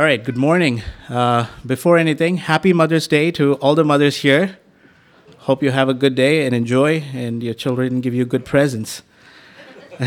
[0.00, 0.82] All right, good morning.
[1.10, 4.56] Uh, before anything, happy Mother's Day to all the mothers here.
[5.40, 9.02] Hope you have a good day and enjoy, and your children give you good presents.
[10.00, 10.06] all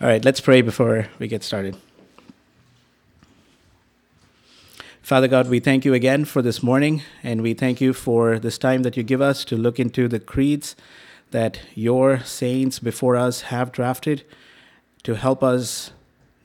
[0.00, 1.76] right, let's pray before we get started.
[5.02, 8.56] Father God, we thank you again for this morning, and we thank you for this
[8.56, 10.74] time that you give us to look into the creeds
[11.32, 14.24] that your saints before us have drafted
[15.02, 15.90] to help us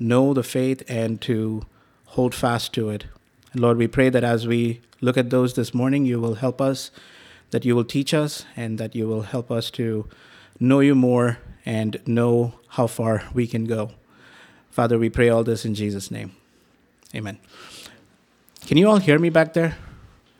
[0.02, 1.65] know the faith and to
[2.07, 3.05] hold fast to it.
[3.54, 6.60] And Lord, we pray that as we look at those this morning, you will help
[6.60, 6.91] us,
[7.51, 10.07] that you will teach us, and that you will help us to
[10.60, 13.91] know you more and know how far we can go.
[14.71, 16.32] Father, we pray all this in Jesus' name.
[17.13, 17.38] Amen.
[18.65, 19.77] Can you all hear me back there?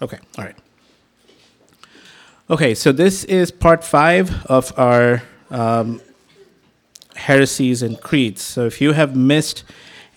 [0.02, 0.56] Okay, all right.
[2.50, 6.02] Okay, so this is part five of our um,
[7.16, 8.42] heresies and creeds.
[8.42, 9.64] So if you have missed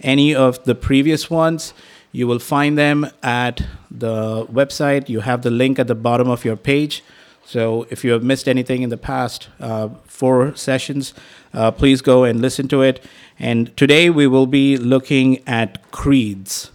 [0.00, 1.74] any of the previous ones,
[2.12, 5.08] you will find them at the website.
[5.08, 7.02] You have the link at the bottom of your page.
[7.44, 11.12] So if you have missed anything in the past uh, four sessions,
[11.52, 13.04] uh, please go and listen to it.
[13.38, 16.70] And today we will be looking at creeds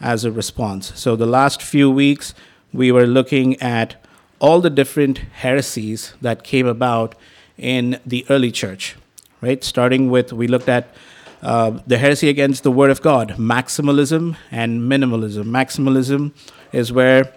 [0.00, 0.98] as a response.
[0.98, 2.34] So the last few weeks
[2.72, 3.96] we were looking at
[4.40, 7.14] all the different heresies that came about
[7.58, 8.96] in the early church
[9.40, 9.62] right?
[9.64, 10.94] Starting with, we looked at
[11.42, 15.44] uh, the heresy against the Word of God, maximalism and minimalism.
[15.44, 16.32] Maximalism
[16.72, 17.32] is where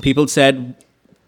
[0.00, 0.74] people said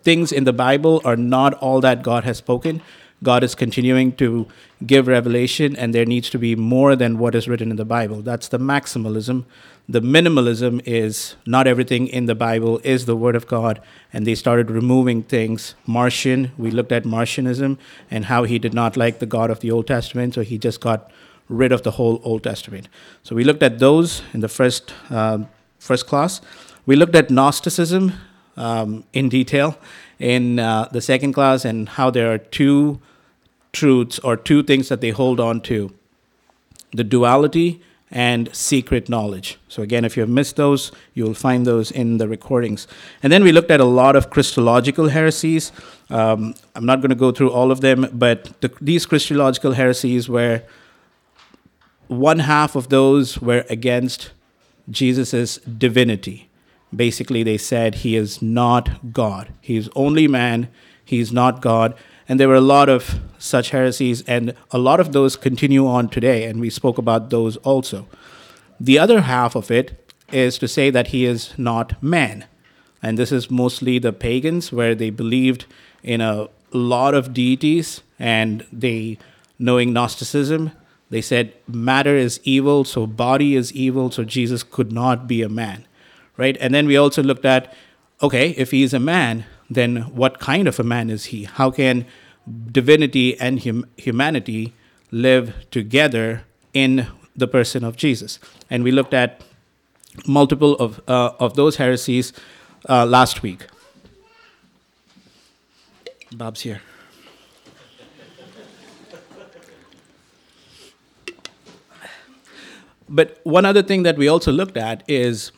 [0.02, 2.80] things in the Bible are not all that God has spoken.
[3.22, 4.47] God is continuing to
[4.86, 8.22] give revelation, and there needs to be more than what is written in the Bible.
[8.22, 9.44] That's the maximalism.
[9.88, 13.80] The minimalism is not everything in the Bible is the Word of God,
[14.12, 15.74] and they started removing things.
[15.86, 17.78] Marcion, we looked at Marcionism
[18.11, 20.80] and how he did not like the God of the Old Testament, so he just
[20.80, 21.11] got
[21.48, 22.89] rid of the whole Old Testament.
[23.22, 26.41] So we looked at those in the first um, first class.
[26.86, 28.12] We looked at Gnosticism
[28.59, 29.78] um, in detail
[30.19, 33.01] in uh, the second class and how there are two
[33.73, 35.92] truths or two things that they hold on to
[36.92, 37.80] the duality
[38.11, 39.58] and secret knowledge.
[39.68, 42.89] So, again, if you have missed those, you'll find those in the recordings.
[43.23, 45.73] And then we looked at a lot of Christological heresies.
[46.08, 50.29] Um, I'm not going to go through all of them, but the, these Christological heresies
[50.29, 50.63] were
[52.07, 54.30] one half of those were against
[54.91, 56.48] Jesus' divinity.
[56.94, 60.68] Basically, they said he is not God, he is only man,
[61.04, 61.94] he is not God.
[62.28, 66.10] And there were a lot of such heresies, and a lot of those continue on
[66.10, 68.06] today, and we spoke about those also.
[68.78, 72.44] The other half of it is to say that he is not man.
[73.02, 75.64] And this is mostly the pagans, where they believed
[76.02, 79.16] in a lot of deities, and they,
[79.58, 80.72] knowing Gnosticism,
[81.08, 85.48] they said matter is evil, so body is evil, so Jesus could not be a
[85.48, 85.86] man,
[86.38, 86.56] right?
[86.58, 87.74] And then we also looked at
[88.20, 91.44] okay, if he is a man, then what kind of a man is he?
[91.44, 92.06] How can
[92.72, 94.72] divinity and hum- humanity
[95.10, 96.42] live together
[96.74, 97.06] in
[97.36, 98.38] the person of Jesus?
[98.70, 99.42] And we looked at
[100.26, 102.32] multiple of, uh, of those heresies
[102.88, 103.66] uh, last week.
[106.32, 106.82] Bob's here.
[113.08, 115.52] But one other thing that we also looked at is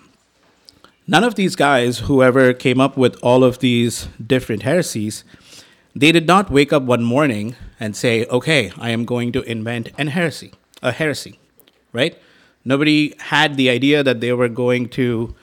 [1.06, 5.25] None of these guys, whoever came up with all of these different heresies,
[5.94, 9.91] they did not wake up one morning and say, okay, I am going to invent
[9.99, 10.53] an heresy,
[10.83, 11.41] a heresy,
[11.93, 12.16] right?
[12.65, 15.34] Nobody had the idea that they were going to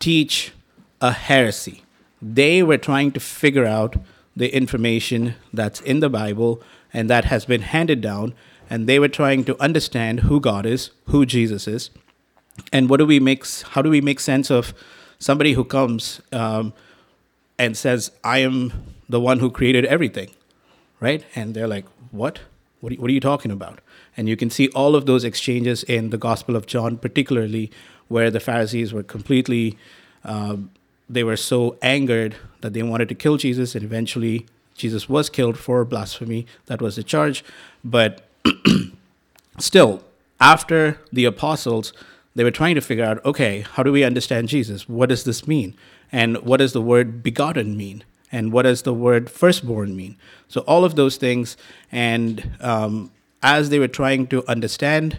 [0.00, 0.52] teach
[1.00, 1.84] a heresy.
[2.20, 3.96] They were trying to figure out
[4.34, 6.60] the information that's in the Bible
[6.92, 8.34] and that has been handed down,
[8.68, 11.90] and they were trying to understand who God is, who Jesus is,
[12.72, 14.74] and what do we make, how do we make sense of
[15.18, 16.72] somebody who comes um,
[17.58, 18.72] and says, I am
[19.08, 20.30] the one who created everything,
[21.00, 21.24] right?
[21.34, 22.40] And they're like, What?
[22.80, 23.80] What are, you, what are you talking about?
[24.16, 27.70] And you can see all of those exchanges in the Gospel of John, particularly
[28.08, 29.78] where the Pharisees were completely,
[30.22, 30.56] uh,
[31.08, 35.58] they were so angered that they wanted to kill Jesus, and eventually Jesus was killed
[35.58, 36.46] for blasphemy.
[36.66, 37.42] That was the charge.
[37.82, 38.28] But
[39.58, 40.02] still,
[40.40, 41.92] after the apostles,
[42.34, 44.88] they were trying to figure out okay, how do we understand Jesus?
[44.88, 45.76] What does this mean?
[46.10, 48.04] And what does the word begotten mean?
[48.30, 50.16] And what does the word firstborn mean?
[50.48, 51.56] So, all of those things.
[51.92, 55.18] And um, as they were trying to understand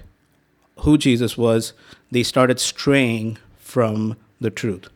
[0.79, 1.73] who Jesus was,
[2.11, 4.89] they started straying from the truth.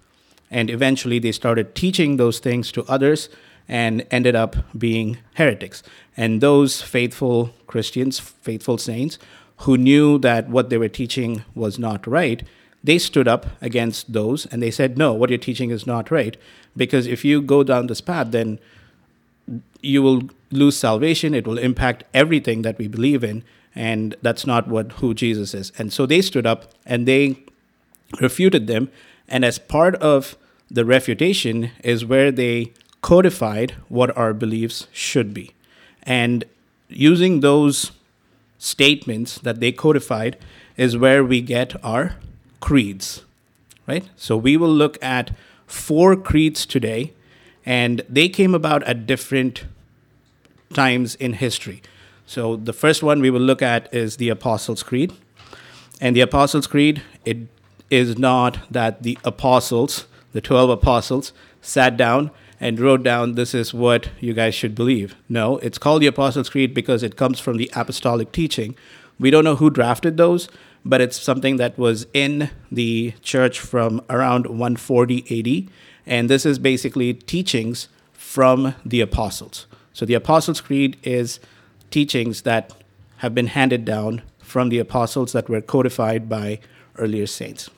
[0.51, 3.29] And eventually they started teaching those things to others
[3.67, 5.83] and ended up being heretics.
[6.17, 9.19] And those faithful Christians, faithful saints,
[9.59, 12.43] who knew that what they were teaching was not right,
[12.83, 16.37] they stood up against those and they said, No, what you're teaching is not right.
[16.77, 18.59] Because if you go down this path, then
[19.81, 21.33] you will lose salvation.
[21.33, 23.43] It will impact everything that we believe in.
[23.75, 25.71] And that's not what who Jesus is.
[25.77, 27.43] And so they stood up and they
[28.21, 28.89] refuted them.
[29.27, 30.37] And as part of
[30.71, 35.51] the refutation is where they codified what our beliefs should be.
[36.03, 36.45] And
[36.87, 37.91] using those
[38.59, 40.37] statements that they codified
[40.77, 42.17] is where we get our
[42.59, 43.23] creeds,
[43.87, 44.07] right?
[44.15, 45.31] So we will look at
[45.65, 47.13] four creeds today,
[47.65, 49.63] and they came about at different
[50.73, 51.81] times in history.
[52.25, 55.13] So the first one we will look at is the Apostles' Creed.
[55.99, 57.37] And the Apostles' Creed, it
[57.89, 63.73] is not that the apostles, the 12 apostles, sat down and wrote down, This is
[63.73, 65.15] what you guys should believe.
[65.27, 68.75] No, it's called the Apostles' Creed because it comes from the apostolic teaching.
[69.19, 70.49] We don't know who drafted those,
[70.85, 75.71] but it's something that was in the church from around 140 AD.
[76.05, 79.67] And this is basically teachings from the apostles.
[79.93, 81.39] So the Apostles' Creed is
[81.91, 82.73] teachings that
[83.17, 86.59] have been handed down from the apostles that were codified by
[86.97, 87.69] earlier saints.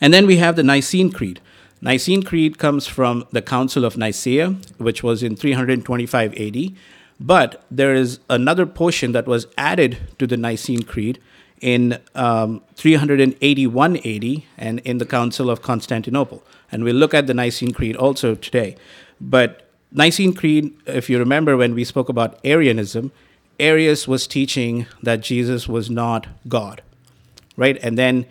[0.00, 1.40] And then we have the Nicene Creed.
[1.84, 6.72] Nicene Creed comes from the Council of Nicaea, which was in 325 AD.
[7.20, 11.20] But there is another portion that was added to the Nicene Creed
[11.60, 16.42] in um, 381 AD and in the Council of Constantinople.
[16.72, 18.76] And we'll look at the Nicene Creed also today.
[19.20, 23.12] But Nicene Creed, if you remember when we spoke about Arianism,
[23.60, 26.82] Arius was teaching that Jesus was not God,
[27.58, 27.78] right?
[27.82, 28.24] And then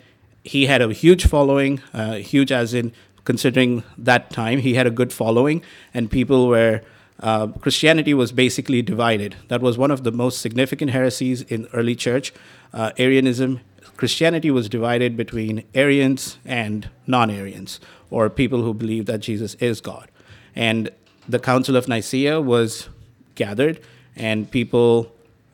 [0.43, 2.91] he had a huge following, uh, huge as in
[3.25, 4.59] considering that time.
[4.59, 6.81] He had a good following, and people were.
[7.19, 9.35] Uh, Christianity was basically divided.
[9.47, 12.33] That was one of the most significant heresies in early church.
[12.73, 13.61] Uh, Arianism,
[13.97, 17.79] Christianity was divided between Arians and non Arians,
[18.09, 20.09] or people who believe that Jesus is God.
[20.55, 20.89] And
[21.29, 22.89] the Council of Nicaea was
[23.35, 23.79] gathered,
[24.15, 25.11] and people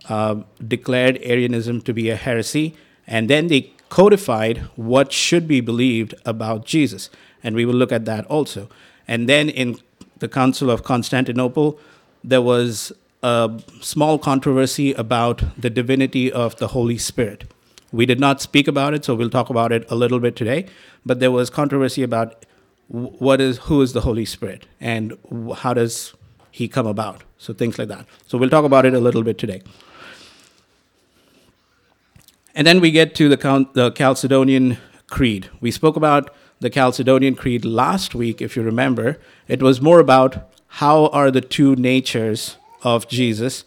[0.08, 2.76] uh, declared Arianism to be a heresy,
[3.06, 7.10] and then they codified what should be believed about Jesus
[7.44, 8.70] and we will look at that also.
[9.08, 9.80] And then in
[10.20, 11.80] the Council of Constantinople,
[12.24, 12.92] there was
[13.24, 17.52] a small controversy about the divinity of the Holy Spirit.
[17.92, 20.68] We did not speak about it, so we'll talk about it a little bit today.
[21.06, 22.46] But there was controversy about
[22.88, 25.18] what is who is the Holy Spirit and
[25.58, 26.14] how does
[26.52, 27.24] he come about.
[27.38, 28.06] So things like that.
[28.28, 29.62] So we'll talk about it a little bit today.
[32.56, 33.38] And then we get to the,
[33.74, 34.78] the Chalcedonian
[35.10, 35.50] Creed.
[35.62, 39.18] We spoke about the Chalcedonian Creed last week, if you remember,
[39.48, 43.64] it was more about how are the two natures of Jesus,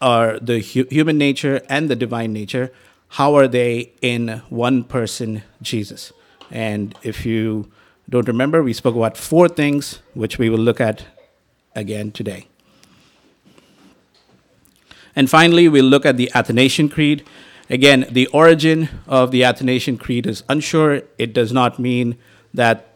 [0.00, 2.72] are the hu- human nature and the divine nature,
[3.08, 6.12] how are they in one person, Jesus?
[6.50, 7.70] And if you
[8.08, 11.04] don't remember, we spoke about four things, which we will look at
[11.74, 12.46] again today.
[15.14, 17.24] And finally, we'll look at the Athanasian Creed.
[17.72, 21.00] Again, the origin of the Athanasian Creed is unsure.
[21.16, 22.18] It does not mean
[22.52, 22.88] that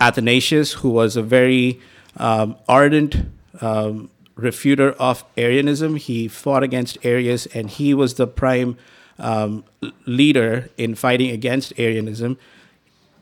[0.00, 1.80] Athanasius, who was a very
[2.16, 3.14] um, ardent
[3.60, 8.76] um, refuter of Arianism, he fought against Arius and he was the prime
[9.20, 9.62] um,
[10.04, 12.36] leader in fighting against Arianism.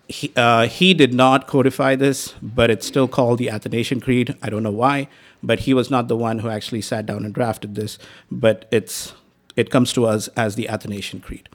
[0.08, 4.34] He, uh, he did not codify this, but it's still called the Athanasian Creed.
[4.41, 5.08] I don't know why,
[5.43, 7.98] but he was not the one who actually sat down and drafted this.
[8.31, 9.13] But it's
[9.56, 11.49] it comes to us as the Athanasian Creed.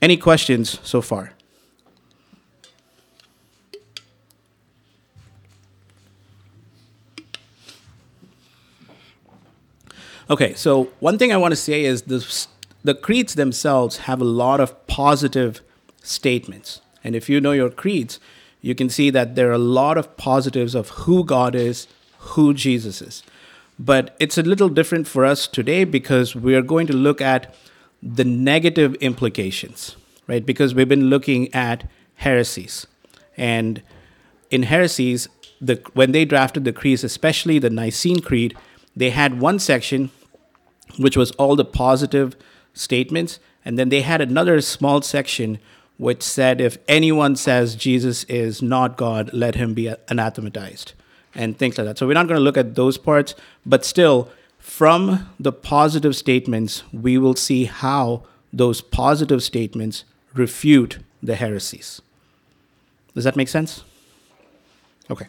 [0.00, 1.32] Any questions so far?
[10.30, 12.46] Okay, so one thing I want to say is the,
[12.82, 15.60] the creeds themselves have a lot of positive
[16.02, 16.80] statements.
[17.02, 18.18] And if you know your creeds,
[18.62, 21.86] you can see that there are a lot of positives of who God is,
[22.18, 23.22] who Jesus is.
[23.78, 27.54] But it's a little different for us today because we are going to look at
[28.02, 30.44] the negative implications, right?
[30.44, 32.86] Because we've been looking at heresies.
[33.36, 33.82] And
[34.50, 35.28] in heresies,
[35.60, 38.56] the, when they drafted the creeds, especially the Nicene Creed,
[38.94, 40.10] they had one section
[40.98, 42.36] which was all the positive
[42.72, 45.58] statements, and then they had another small section
[45.96, 50.92] which said if anyone says Jesus is not God, let him be anathematized
[51.34, 51.98] and things like that.
[51.98, 56.82] So we're not going to look at those parts, but still, from the positive statements,
[56.92, 62.00] we will see how those positive statements refute the heresies.
[63.14, 63.84] Does that make sense?
[65.10, 65.26] Okay.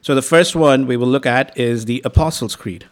[0.00, 2.86] So the first one we will look at is the Apostles' Creed.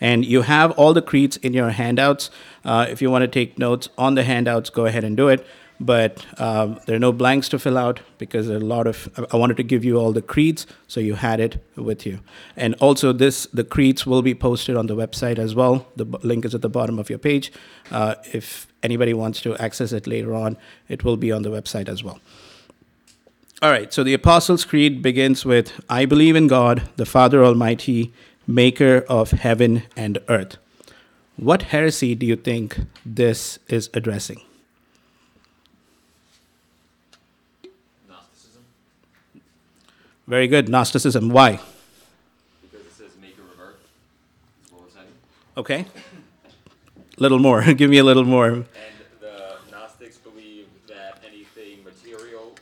[0.00, 2.30] And you have all the creeds in your handouts.
[2.64, 5.46] Uh, if you want to take notes on the handouts, go ahead and do it.
[5.80, 9.08] But um, there are no blanks to fill out because there are a lot of.
[9.32, 12.20] I wanted to give you all the creeds, so you had it with you.
[12.56, 15.86] And also, this the creeds will be posted on the website as well.
[15.96, 17.52] The link is at the bottom of your page.
[17.90, 20.56] Uh, if anybody wants to access it later on,
[20.88, 22.20] it will be on the website as well.
[23.62, 28.12] All right, so the Apostles' Creed begins with I believe in God, the Father Almighty,
[28.46, 30.58] maker of heaven and earth.
[31.36, 34.40] What heresy do you think this is addressing?
[38.08, 38.64] Gnosticism,
[40.26, 41.28] Very good, Gnosticism.
[41.28, 41.60] Why?
[42.62, 43.76] because it says make of revert.
[44.64, 45.06] Is what it's saying.
[45.56, 45.84] Okay.
[47.18, 47.62] Little more.
[47.74, 48.48] Give me a little more.
[48.48, 48.66] And
[49.20, 52.56] the Gnostics believe that anything material,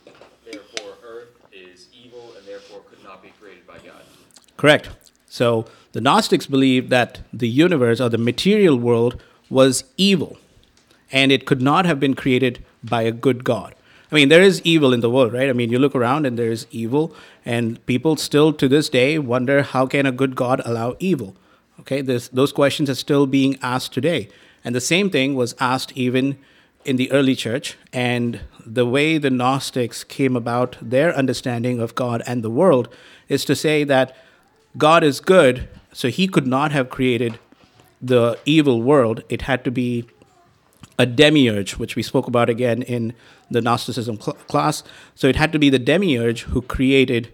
[0.45, 4.03] therefore earth, is evil and therefore could not be created by God.
[4.57, 4.89] Correct.
[5.27, 10.37] So the Gnostics believed that the universe or the material world was evil
[11.11, 13.73] and it could not have been created by a good God.
[14.13, 15.49] I mean, there is evil in the world, right?
[15.49, 19.17] I mean, you look around and there is evil, and people still to this day
[19.17, 21.35] wonder how can a good God allow evil?
[21.79, 24.29] Okay, this, those questions are still being asked today.
[24.63, 26.37] And the same thing was asked even
[26.85, 27.75] in the early church.
[27.91, 32.89] And the way the Gnostics came about their understanding of God and the world
[33.29, 34.15] is to say that
[34.77, 37.39] God is good, so he could not have created
[37.99, 39.23] the evil world.
[39.27, 40.05] It had to be
[40.99, 43.13] a demiurge, which we spoke about again in
[43.49, 44.83] the Gnosticism cl- class.
[45.15, 47.31] So it had to be the demiurge who created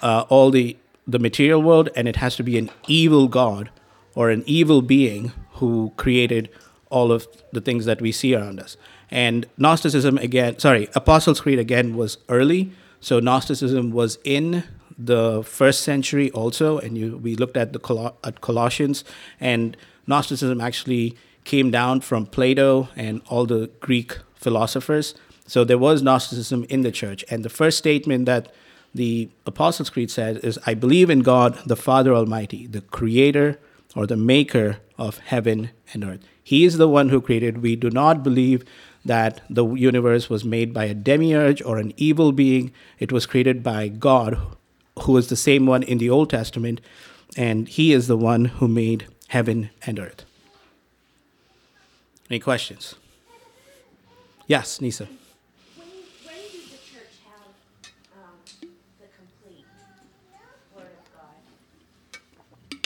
[0.00, 3.70] uh, all the the material world, and it has to be an evil god
[4.14, 6.50] or an evil being who created
[6.90, 8.76] all of the things that we see around us.
[9.10, 12.72] And Gnosticism again, sorry, Apostles' Creed again was early.
[13.00, 14.64] So Gnosticism was in
[14.98, 19.04] the first century also, and you, we looked at the Col- at Colossians,
[19.40, 21.16] and Gnosticism actually
[21.52, 24.10] came down from Plato and all the Greek
[24.44, 25.14] philosophers.
[25.46, 28.52] So there was Gnosticism in the church, and the first statement that
[28.94, 33.48] the Apostles' Creed says is, "I believe in God, the Father Almighty, the Creator
[33.96, 34.68] or the Maker
[35.06, 36.22] of heaven and earth.
[36.52, 37.62] He is the one who created.
[37.62, 38.60] We do not believe."
[39.04, 42.72] That the universe was made by a demiurge or an evil being.
[42.98, 44.36] It was created by God,
[45.02, 46.80] who is the same one in the Old Testament,
[47.36, 50.27] and He is the one who made heaven and earth.
[52.30, 52.94] Any questions?
[54.46, 55.04] Yes, Nisa.
[55.04, 55.86] When,
[56.24, 57.52] when did the church have
[58.16, 58.36] um,
[59.00, 59.64] the complete
[60.74, 61.06] Word of
[62.70, 62.80] God?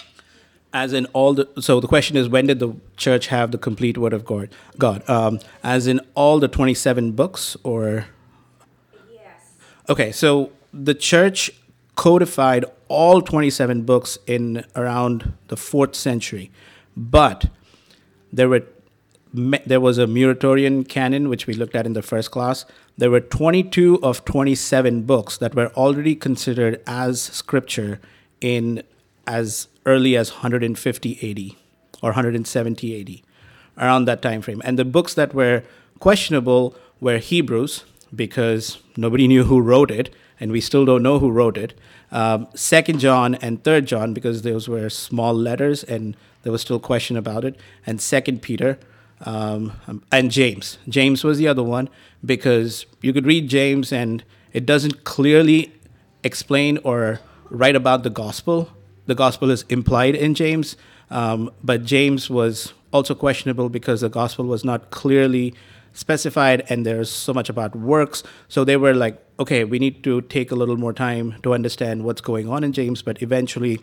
[0.73, 3.99] As in all the so the question is when did the church have the complete
[3.99, 4.49] Word of God?
[4.79, 8.07] God, um, as in all the twenty-seven books, or
[9.13, 9.23] Yes.
[9.89, 11.51] okay, so the church
[11.97, 16.51] codified all twenty-seven books in around the fourth century,
[16.97, 17.47] but
[18.33, 18.65] there were
[19.33, 22.65] there was a Muratorian canon which we looked at in the first class.
[22.99, 28.01] There were 22 of 27 books that were already considered as scripture
[28.41, 28.83] in
[29.27, 31.57] as early as 150 AD
[32.03, 34.61] or 170 AD, around that time frame.
[34.65, 35.63] And the books that were
[36.01, 37.85] questionable were Hebrews
[38.15, 41.75] because nobody knew who wrote it, and we still don't know who wrote it.
[42.11, 46.81] Um, Second John and Third John because those were small letters and there was still
[46.81, 47.57] question about it.
[47.87, 48.79] And Second Peter
[49.23, 49.73] um,
[50.11, 50.79] and James.
[50.89, 51.89] James was the other one
[52.25, 55.73] because you could read James and it doesn't clearly
[56.23, 58.71] explain or write about the gospel.
[59.07, 60.77] The gospel is implied in James,
[61.11, 65.55] um, but James was also questionable because the gospel was not clearly
[65.93, 68.23] specified and there's so much about works.
[68.49, 72.05] So they were like, okay, we need to take a little more time to understand
[72.05, 73.81] what's going on in James, but eventually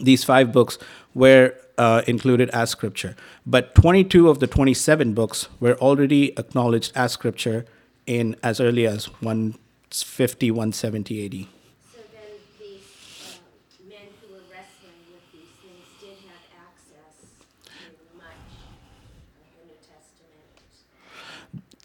[0.00, 0.78] these five books
[1.14, 3.16] were uh, included as scripture.
[3.46, 7.64] But 22 of the 27 books were already acknowledged as scripture
[8.06, 11.32] in as early as 150, 170 AD.
[11.32, 12.22] So then
[12.58, 13.38] these
[13.80, 17.14] um, men who were wrestling with these things did have access
[17.64, 20.52] to much of the New Testament.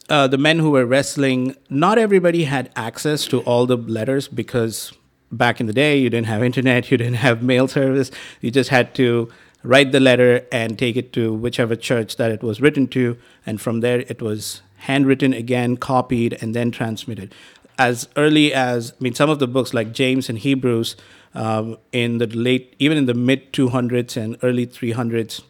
[0.10, 4.94] uh, the men who were wrestling, not everybody had access to all the letters because
[5.31, 8.12] back in the day you didn't have internet, you didn't have mail service.
[8.41, 9.31] You just had to
[9.63, 13.60] write the letter and take it to whichever church that it was written to, and
[13.60, 17.34] from there it was handwritten again, copied, and then transmitted.
[17.77, 20.96] As early as I mean, some of the books like James and Hebrews,
[21.34, 25.43] um, in the late, even in the mid 200s and early 300s,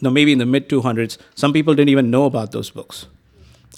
[0.00, 3.06] no, maybe in the mid 200s, some people didn't even know about those books.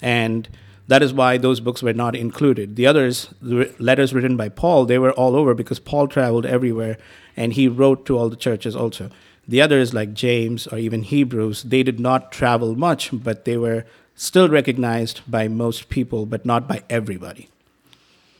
[0.01, 0.47] And
[0.87, 2.75] that is why those books were not included.
[2.75, 6.97] The others, the letters written by Paul, they were all over because Paul traveled everywhere
[7.35, 9.09] and he wrote to all the churches also.
[9.47, 13.85] The others, like James or even Hebrews, they did not travel much, but they were
[14.15, 17.49] still recognized by most people, but not by everybody.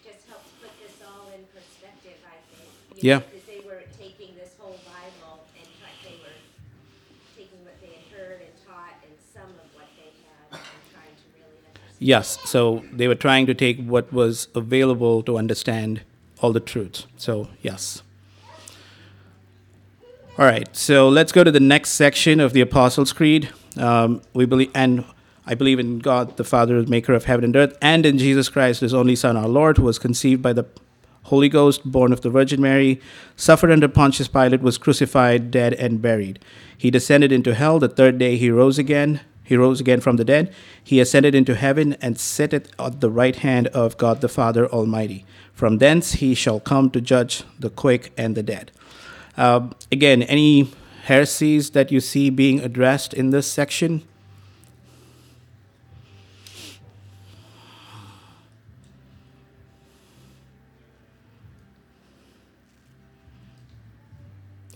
[0.04, 3.04] It just helps put this all in perspective, I think.
[3.04, 3.18] you Yeah.
[3.20, 6.38] know, Because they were taking this whole Bible and try- they were
[7.38, 11.14] taking what they had heard and taught and some of what they had and trying
[11.22, 11.85] to really understand.
[12.00, 16.02] Yes, so they were trying to take what was available to understand
[16.42, 17.08] all the truths.
[17.18, 18.04] So, yes.
[20.38, 23.50] All right, so let's go to the next section of the Apostles' Creed.
[23.78, 25.06] Um, we believe, and
[25.46, 28.82] I believe in God, the Father, maker of heaven and earth, and in Jesus Christ,
[28.82, 30.66] his only Son, our Lord, who was conceived by the
[31.24, 33.00] Holy Ghost, born of the Virgin Mary,
[33.36, 36.40] suffered under Pontius Pilate, was crucified, dead, and buried.
[36.78, 37.80] He descended into hell.
[37.80, 39.22] The third day he rose again.
[39.46, 40.54] He rose again from the dead.
[40.84, 45.26] He ascended into heaven and sitteth at the right hand of God the Father Almighty.
[45.54, 48.72] From thence he shall come to judge the quick and the dead.
[49.38, 50.72] Um, again, any
[51.04, 54.04] heresies that you see being addressed in this section?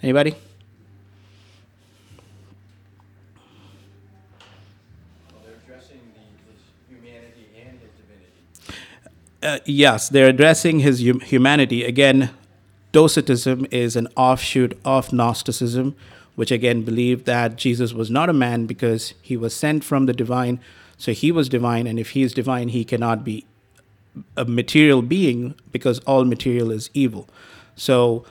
[0.01, 0.31] Anybody?
[0.31, 0.39] Well,
[5.43, 8.31] they're addressing the, his humanity and his divinity.
[9.41, 11.83] Uh, yes, they're addressing his hum- humanity.
[11.83, 12.31] Again,
[12.91, 15.95] Docetism is an offshoot of Gnosticism,
[16.35, 20.13] which again believed that Jesus was not a man because he was sent from the
[20.13, 20.59] divine.
[20.97, 23.45] So he was divine, and if he is divine, he cannot be
[24.35, 27.29] a material being because all material is evil.
[27.75, 28.25] So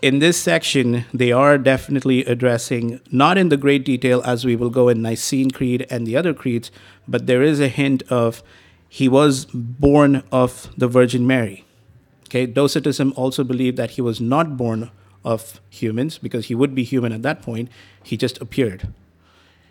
[0.00, 4.70] in this section, they are definitely addressing, not in the great detail as we will
[4.70, 6.70] go in Nicene Creed and the other creeds,
[7.06, 8.42] but there is a hint of
[8.94, 11.64] he was born of the Virgin Mary.
[12.28, 14.90] Okay, Docetism also believed that he was not born
[15.24, 17.70] of humans because he would be human at that point.
[18.02, 18.88] He just appeared.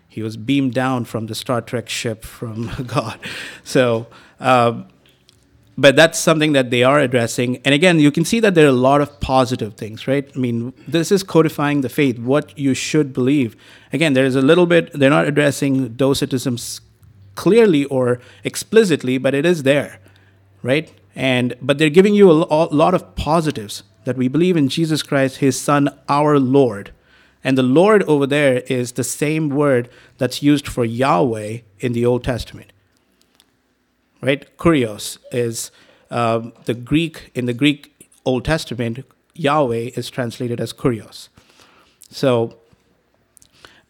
[0.08, 3.20] He was beamed down from the Star Trek ship from God.
[3.62, 4.08] So,
[4.40, 4.86] um,
[5.78, 7.58] but that's something that they are addressing.
[7.64, 10.28] And again, you can see that there are a lot of positive things, right?
[10.34, 13.54] I mean, this is codifying the faith, what you should believe.
[13.92, 16.80] Again, there's a little bit, they're not addressing Docetism s-
[17.34, 19.98] clearly or explicitly, but it is there,
[20.62, 20.92] right?
[21.14, 25.36] And but they're giving you a lot of positives that we believe in Jesus Christ,
[25.36, 26.92] His Son, our Lord.
[27.44, 32.06] And the Lord over there is the same word that's used for Yahweh in the
[32.06, 32.72] Old Testament
[34.22, 34.56] right?
[34.56, 35.70] Kurios is
[36.10, 41.28] um, the Greek, in the Greek Old Testament, Yahweh is translated as Kurios.
[42.08, 42.56] So,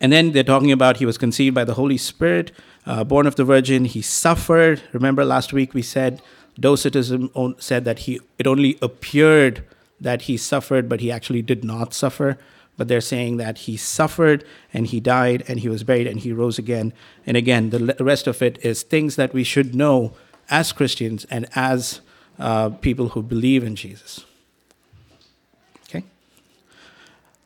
[0.01, 2.51] and then they're talking about he was conceived by the Holy Spirit,
[2.87, 3.85] uh, born of the Virgin.
[3.85, 4.83] He suffered.
[4.93, 6.21] Remember last week we said
[6.59, 9.65] Docetism said that he it only appeared
[10.01, 12.39] that he suffered, but he actually did not suffer.
[12.77, 16.33] But they're saying that he suffered and he died and he was buried and he
[16.33, 16.93] rose again.
[17.27, 20.15] And again, the rest of it is things that we should know
[20.51, 22.01] as Christians and as
[22.39, 24.25] uh, people who believe in Jesus.
[25.89, 26.03] Okay.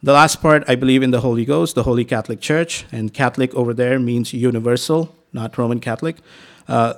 [0.02, 3.54] The last part, I believe in the Holy Ghost, the Holy Catholic Church, and Catholic
[3.54, 6.16] over there means universal, not Roman Catholic.
[6.66, 6.94] Uh,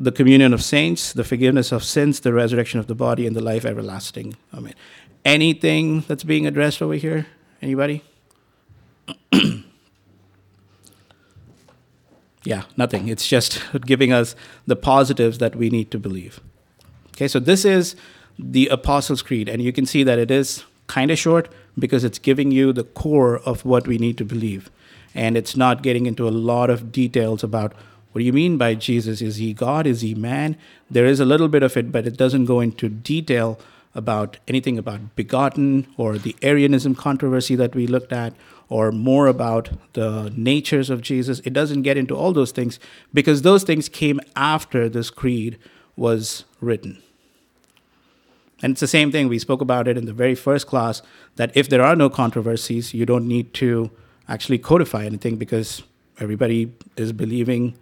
[0.00, 3.42] the communion of saints, the forgiveness of sins, the resurrection of the body, and the
[3.42, 4.36] life everlasting.
[4.54, 4.74] Amen.
[5.24, 7.26] Anything that's being addressed over here?
[7.60, 8.02] Anybody?
[12.44, 13.08] yeah, nothing.
[13.08, 14.34] It's just giving us
[14.66, 16.40] the positives that we need to believe.
[17.10, 17.94] Okay, so this is
[18.38, 22.18] the Apostles' Creed, and you can see that it is kind of short because it's
[22.18, 24.70] giving you the core of what we need to believe.
[25.14, 27.74] And it's not getting into a lot of details about
[28.12, 29.22] what do you mean by Jesus?
[29.22, 29.86] Is he God?
[29.86, 30.56] Is he man?
[30.90, 33.58] There is a little bit of it, but it doesn't go into detail
[33.94, 38.34] about anything about begotten or the Arianism controversy that we looked at
[38.68, 41.40] or more about the natures of Jesus.
[41.40, 42.78] It doesn't get into all those things
[43.12, 45.58] because those things came after this creed
[45.96, 47.02] was written.
[48.62, 49.28] And it's the same thing.
[49.28, 51.02] We spoke about it in the very first class
[51.36, 53.90] that if there are no controversies, you don't need to
[54.28, 55.82] actually codify anything because
[56.18, 57.74] everybody is believing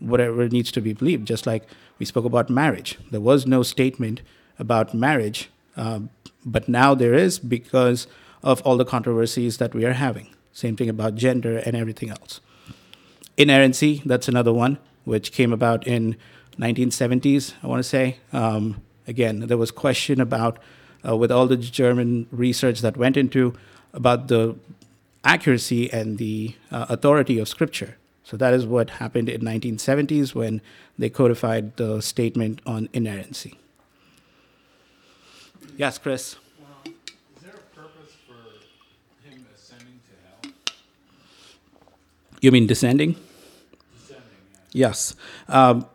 [0.00, 1.26] whatever needs to be believed.
[1.26, 1.64] Just like
[1.98, 4.20] we spoke about marriage, there was no statement
[4.58, 6.10] about marriage, um,
[6.44, 8.06] but now there is because
[8.42, 10.28] of all the controversies that we are having.
[10.52, 12.40] Same thing about gender and everything else.
[13.36, 16.16] Inerrancy, that's another one, which came about in
[16.58, 18.18] 1970s, I want to say.
[18.32, 20.58] Um, again, there was question about,
[21.06, 23.54] uh, with all the German research that went into,
[23.92, 24.56] about the
[25.24, 27.96] accuracy and the uh, authority of Scripture.
[28.22, 30.60] So that is what happened in 1970s when
[30.98, 33.58] they codified the statement on inerrancy.
[35.76, 36.36] Yes, Chris.
[36.84, 36.92] Is
[37.42, 40.74] there a purpose for him ascending to hell?
[42.40, 43.16] You mean descending?
[44.72, 45.14] Yes.
[45.48, 45.86] Um,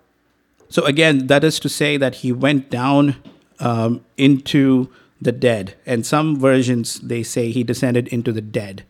[0.69, 3.17] so again, that is to say that he went down
[3.59, 4.89] um, into
[5.21, 8.85] the dead, and some versions they say he descended into the dead.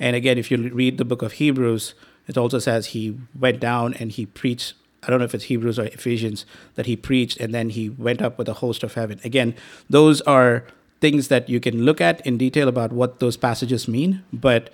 [0.00, 1.94] And again, if you read the book of Hebrews,
[2.26, 4.74] it also says he went down and he preached.
[5.02, 8.20] I don't know if it's Hebrews or Ephesians that he preached, and then he went
[8.20, 9.20] up with a host of heaven.
[9.24, 9.54] Again,
[9.88, 10.64] those are
[11.00, 14.70] things that you can look at in detail about what those passages mean, but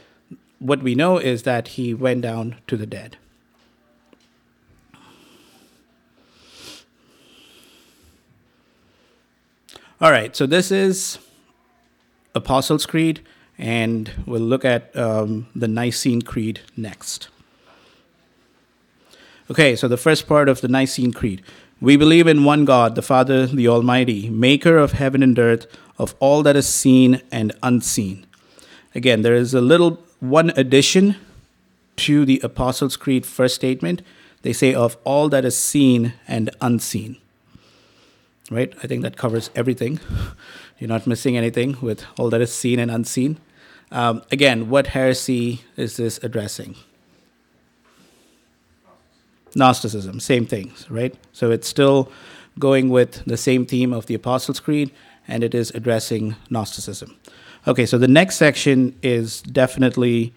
[0.59, 3.17] what we know is that he went down to the dead.
[10.01, 11.19] All right, so this is
[12.35, 13.23] Apostles' Creed,
[13.59, 17.29] and we'll look at um, the Nicene Creed next.
[19.51, 21.43] Okay, so the first part of the Nicene Creed.
[21.81, 25.67] We believe in one God, the Father, the Almighty, maker of heaven and earth,
[25.99, 28.27] of all that is seen and unseen.
[28.95, 31.17] Again, there is a little one addition
[31.97, 34.03] to the Apostles' Creed first statement.
[34.43, 37.19] They say, of all that is seen and unseen
[38.51, 38.73] right?
[38.83, 40.01] I think that covers everything.
[40.79, 43.39] You're not missing anything with all that is seen and unseen.
[43.91, 46.77] Um, again, what heresy is this addressing?
[49.55, 51.15] Gnosticism, same things, right?
[51.33, 52.13] So it's still
[52.59, 54.91] going with the same theme of the Apostles' Creed,
[55.27, 57.17] and it is addressing Gnosticism.
[57.67, 60.35] Okay, so the next section is definitely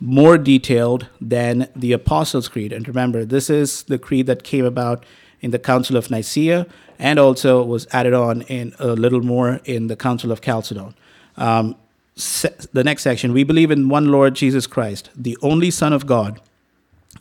[0.00, 2.72] more detailed than the Apostles' Creed.
[2.72, 5.04] And remember, this is the creed that came about
[5.42, 6.66] in the Council of Nicaea
[6.98, 10.94] and also was added on in a little more in the Council of Chalcedon.
[11.36, 11.76] Um,
[12.14, 16.06] se- the next section we believe in one Lord Jesus Christ, the only Son of
[16.06, 16.40] God,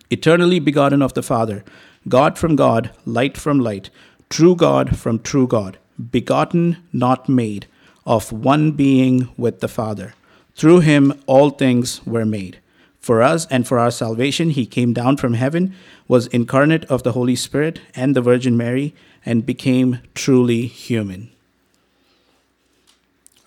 [0.09, 1.63] eternally begotten of the Father,
[2.07, 3.89] God from God, light from light,
[4.29, 5.77] true God from true God,
[6.11, 7.67] begotten, not made,
[8.05, 10.13] of one being with the Father.
[10.55, 12.59] Through him all things were made.
[13.01, 15.73] For us and for our salvation, he came down from heaven,
[16.07, 18.93] was incarnate of the Holy Spirit and the Virgin Mary,
[19.25, 21.31] and became truly human.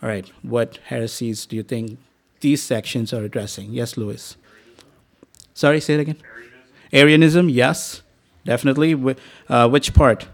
[0.02, 1.98] All right, what heresies do you think
[2.40, 3.72] these sections are addressing?
[3.72, 4.36] Yes, Louis.
[5.54, 6.18] Sorry, say it again.
[6.92, 8.02] Arianism, yes,
[8.44, 9.16] definitely.
[9.48, 10.26] Uh, which part?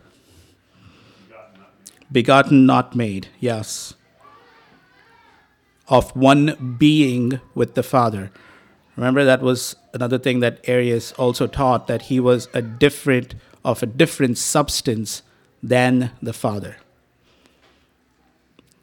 [1.28, 3.94] Begotten not, Begotten, not made, yes.
[5.88, 8.32] Of one being with the Father.
[9.00, 13.34] Remember, that was another thing that Arius also taught that he was a different,
[13.64, 15.22] of a different substance
[15.62, 16.76] than the Father.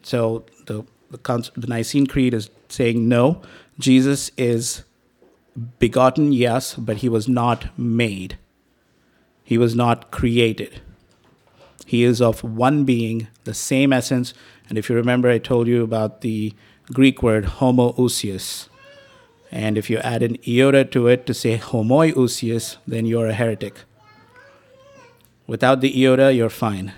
[0.01, 3.43] So the, the, the Nicene Creed is saying no,
[3.77, 4.85] Jesus is
[5.77, 8.39] begotten, yes, but he was not made.
[9.43, 10.81] He was not created.
[11.85, 14.33] He is of one being, the same essence.
[14.67, 16.55] And if you remember, I told you about the
[16.91, 18.67] Greek word homoousios.
[19.51, 23.79] And if you add an iota to it to say homoiousios, then you're a heretic.
[25.45, 26.93] Without the iota, you're fine.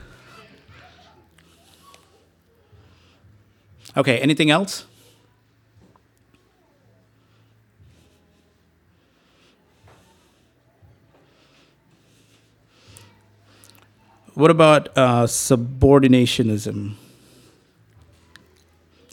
[3.95, 4.85] Okay, anything else?
[14.33, 16.93] What about uh, subordinationism?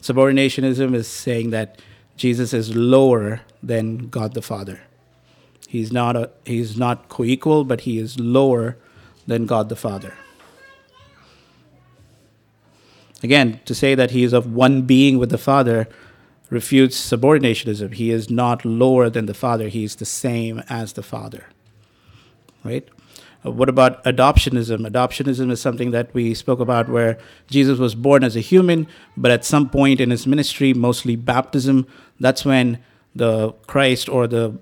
[0.01, 1.81] Subordinationism is saying that
[2.17, 4.81] Jesus is lower than God the Father.
[5.67, 8.77] He's not a, he's not co-equal, but he is lower
[9.27, 10.13] than God the Father.
[13.23, 15.87] Again, to say that he is of one being with the Father
[16.49, 17.93] refutes subordinationism.
[17.93, 21.45] He is not lower than the Father, he is the same as the Father.
[22.63, 22.87] Right?
[23.47, 24.87] Uh, what about adoptionism?
[24.87, 27.17] Adoptionism is something that we spoke about where
[27.49, 31.87] Jesus was born as a human, but at some point in his ministry, mostly baptism,
[32.19, 32.79] that's when
[33.15, 34.57] the Christ or the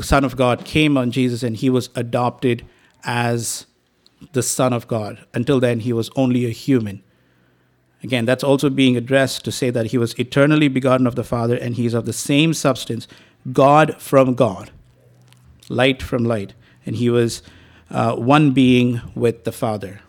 [0.00, 2.64] Son of God came on Jesus and he was adopted
[3.04, 3.66] as
[4.32, 5.24] the Son of God.
[5.34, 7.02] Until then, he was only a human.
[8.02, 11.56] Again, that's also being addressed to say that he was eternally begotten of the Father
[11.56, 13.06] and he is of the same substance,
[13.52, 14.70] God from God,
[15.68, 16.54] light from light.
[16.84, 17.42] And he was
[17.92, 20.00] uh, one being with the Father.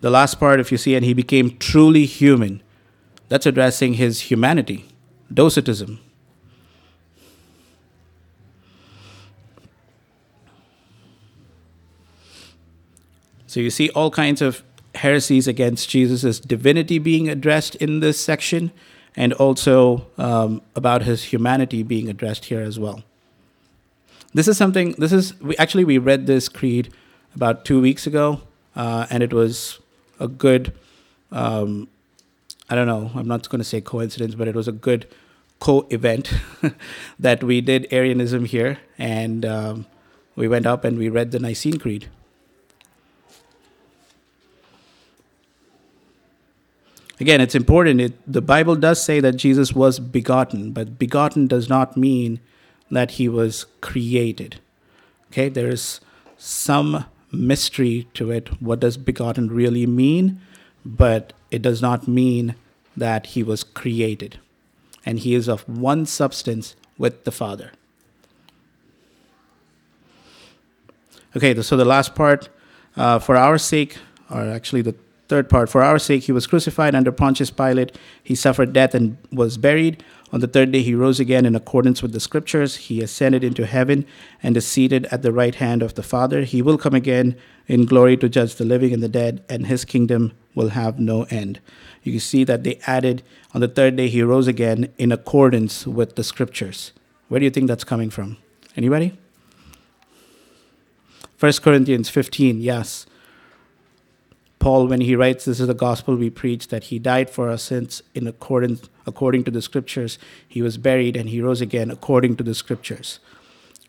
[0.00, 2.62] The last part, if you see, and he became truly human,
[3.28, 4.86] that's addressing his humanity,
[5.32, 6.00] docetism.
[13.46, 14.62] So you see all kinds of
[14.94, 18.72] heresies against Jesus' divinity being addressed in this section,
[19.16, 23.02] and also um, about his humanity being addressed here as well.
[24.32, 24.92] This is something.
[24.92, 26.92] This is we actually we read this creed
[27.34, 28.42] about two weeks ago,
[28.76, 29.80] uh, and it was
[30.20, 30.72] a good.
[31.32, 31.88] Um,
[32.68, 33.10] I don't know.
[33.16, 35.08] I'm not going to say coincidence, but it was a good
[35.58, 36.32] co-event
[37.18, 39.86] that we did Arianism here, and um,
[40.36, 42.08] we went up and we read the Nicene Creed.
[47.18, 48.00] Again, it's important.
[48.00, 52.40] It, the Bible does say that Jesus was begotten, but begotten does not mean
[52.90, 54.60] that he was created.
[55.30, 56.00] Okay, there is
[56.36, 58.48] some mystery to it.
[58.60, 60.40] What does begotten really mean?
[60.84, 62.54] But it does not mean
[62.96, 64.40] that he was created.
[65.06, 67.72] And he is of one substance with the Father.
[71.36, 72.48] Okay, so the last part,
[72.96, 73.98] uh, for our sake,
[74.30, 74.96] or actually the
[75.30, 77.96] third part, for our sake, he was crucified under Pontius Pilate.
[78.22, 80.04] He suffered death and was buried.
[80.32, 82.76] On the third day, he rose again in accordance with the scriptures.
[82.76, 84.04] He ascended into heaven
[84.42, 86.42] and is seated at the right hand of the Father.
[86.42, 89.84] He will come again in glory to judge the living and the dead, and his
[89.84, 91.60] kingdom will have no end.
[92.02, 93.22] You can see that they added
[93.54, 96.92] on the third day, he rose again in accordance with the scriptures.
[97.28, 98.36] Where do you think that's coming from?
[98.76, 99.18] Anybody?
[101.38, 103.06] 1 Corinthians 15, yes.
[104.60, 107.56] Paul, when he writes, This is the gospel we preach, that he died for our
[107.56, 110.18] sins in accordance, according to the scriptures.
[110.46, 113.20] He was buried and he rose again according to the scriptures.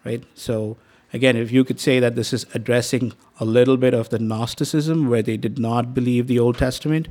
[0.05, 0.23] Right?
[0.33, 0.77] So,
[1.13, 5.09] again, if you could say that this is addressing a little bit of the Gnosticism,
[5.09, 7.09] where they did not believe the Old Testament,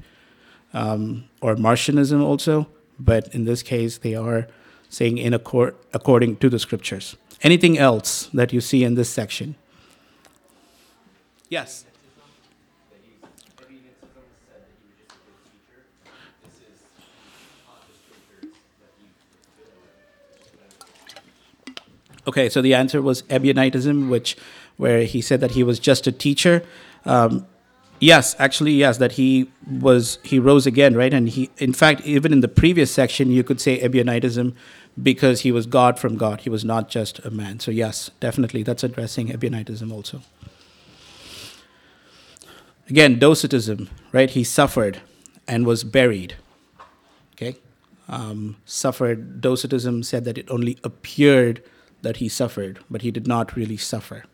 [0.72, 2.66] um, or Marcionism also,
[2.98, 4.48] but in this case, they are
[4.88, 7.14] saying in accord, according to the scriptures.
[7.42, 9.54] Anything else that you see in this section?
[11.50, 11.84] Yes.
[22.30, 24.36] Okay, so the answer was Ebionitism, which
[24.76, 26.62] where he said that he was just a teacher.
[27.04, 27.44] Um,
[27.98, 31.12] yes, actually, yes, that he was he rose again, right?
[31.12, 34.54] And he, in fact, even in the previous section, you could say Ebionitism
[35.02, 36.42] because he was God from God.
[36.42, 37.58] He was not just a man.
[37.58, 40.20] So yes, definitely, that's addressing Ebionitism also.
[42.88, 44.30] Again, Docetism, right?
[44.30, 45.00] He suffered
[45.48, 46.36] and was buried.
[47.34, 47.56] Okay,
[48.08, 49.40] um, suffered.
[49.40, 51.60] Docetism said that it only appeared
[52.02, 54.24] that he suffered, but he did not really suffer.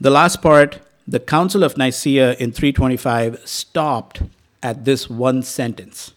[0.00, 4.22] The last part, the Council of Nicaea in 325 stopped
[4.62, 6.12] at this one sentence.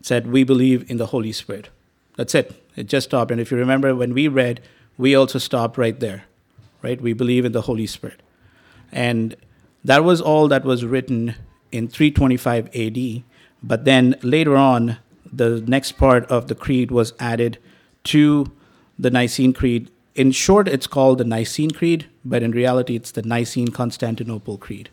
[0.00, 1.68] It said, We believe in the Holy Spirit.
[2.16, 2.54] That's it.
[2.76, 3.30] It just stopped.
[3.30, 4.60] And if you remember when we read,
[4.96, 6.24] we also stopped right there,
[6.82, 7.00] right?
[7.00, 8.22] We believe in the Holy Spirit.
[8.90, 9.36] And
[9.84, 11.34] that was all that was written
[11.70, 13.22] in 325 AD.
[13.62, 14.98] But then later on,
[15.32, 17.58] the next part of the creed was added
[18.04, 18.50] to
[18.98, 19.90] the Nicene Creed.
[20.14, 24.90] In short, it's called the Nicene Creed, but in reality, it's the Nicene Constantinople Creed.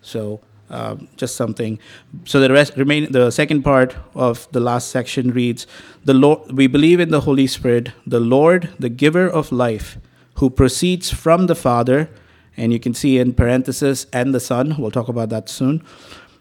[0.00, 0.40] So,
[0.70, 1.78] um, just something.
[2.24, 3.12] So the rest remain.
[3.12, 5.66] The second part of the last section reads:
[6.04, 9.98] "The Lord, we believe in the Holy Spirit, the Lord, the Giver of life,
[10.36, 12.08] who proceeds from the Father."
[12.56, 14.76] And you can see in parenthesis, and the Son.
[14.78, 15.82] We'll talk about that soon.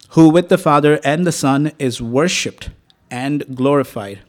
[0.10, 2.70] Who with the Father and the Son is worshipped
[3.12, 4.20] and glorified.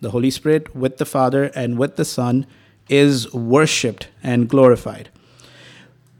[0.00, 2.46] The Holy Spirit with the Father and with the Son
[2.88, 5.08] is worshiped and glorified.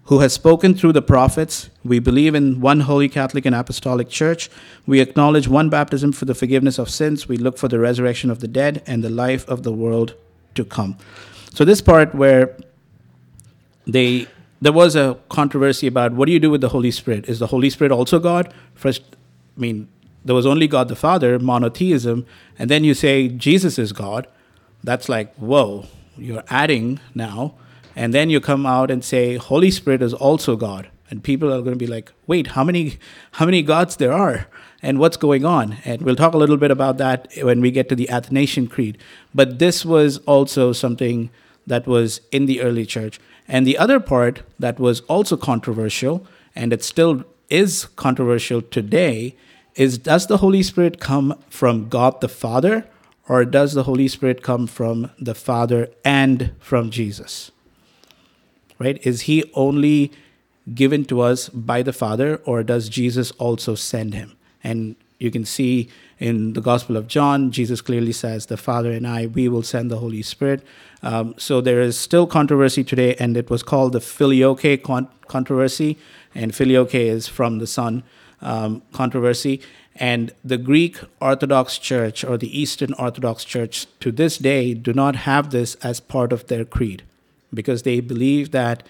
[0.04, 1.70] Who has spoken through the prophets?
[1.84, 4.50] We believe in one holy Catholic and Apostolic Church.
[4.86, 7.28] We acknowledge one baptism for the forgiveness of sins.
[7.28, 10.14] We look for the resurrection of the dead and the life of the world
[10.54, 10.96] to come.
[11.54, 12.56] So, this part where
[13.86, 14.26] they
[14.60, 17.28] there was a controversy about what do you do with the Holy Spirit?
[17.28, 18.54] Is the Holy Spirit also God?
[18.74, 19.02] First,
[19.56, 19.88] I mean,
[20.24, 22.26] there was only God the Father, monotheism,
[22.58, 24.26] and then you say Jesus is God,
[24.84, 27.54] that's like, whoa, you're adding now.
[27.94, 30.88] And then you come out and say Holy Spirit is also God.
[31.10, 32.98] And people are going to be like, wait, how many
[33.32, 34.46] how many gods there are?
[34.80, 35.76] And what's going on?
[35.84, 38.98] And we'll talk a little bit about that when we get to the Athanasian Creed.
[39.34, 41.30] But this was also something
[41.66, 43.20] that was in the early church.
[43.46, 49.36] And the other part that was also controversial, and it still is controversial today,
[49.74, 52.86] is does the Holy Spirit come from God the Father,
[53.28, 57.50] or does the Holy Spirit come from the Father and from Jesus?
[58.78, 59.04] Right?
[59.06, 60.12] Is he only
[60.74, 64.36] given to us by the Father, or does Jesus also send him?
[64.62, 69.06] And you can see in the Gospel of John, Jesus clearly says, The Father and
[69.06, 70.64] I, we will send the Holy Spirit.
[71.02, 75.98] Um, so there is still controversy today, and it was called the Filioque con- controversy.
[76.34, 78.02] And Filioque is from the Son
[78.42, 79.60] um, controversy.
[79.96, 85.16] And the Greek Orthodox Church or the Eastern Orthodox Church to this day do not
[85.16, 87.02] have this as part of their creed
[87.52, 88.82] because they believe that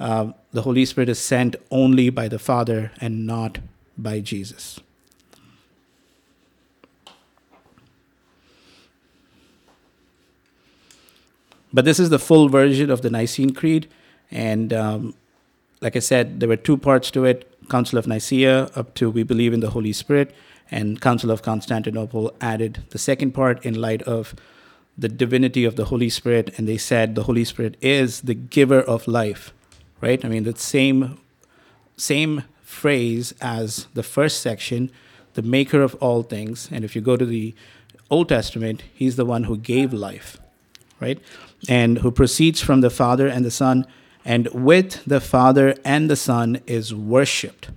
[0.00, 3.58] uh, the Holy Spirit is sent only by the Father and not
[3.96, 4.80] by Jesus.
[11.72, 13.88] But this is the full version of the Nicene Creed.
[14.30, 15.14] And um,
[15.80, 19.22] like I said, there were two parts to it Council of Nicaea, up to we
[19.22, 20.34] believe in the Holy Spirit,
[20.70, 24.34] and Council of Constantinople added the second part in light of
[24.96, 26.52] the divinity of the Holy Spirit.
[26.58, 29.52] And they said the Holy Spirit is the giver of life,
[30.00, 30.22] right?
[30.24, 31.18] I mean, the same,
[31.96, 34.90] same phrase as the first section,
[35.34, 36.68] the maker of all things.
[36.70, 37.54] And if you go to the
[38.10, 40.38] Old Testament, he's the one who gave life,
[41.00, 41.20] right?
[41.68, 43.86] And who proceeds from the Father and the Son,
[44.28, 47.70] and with the Father and the Son is worshiped.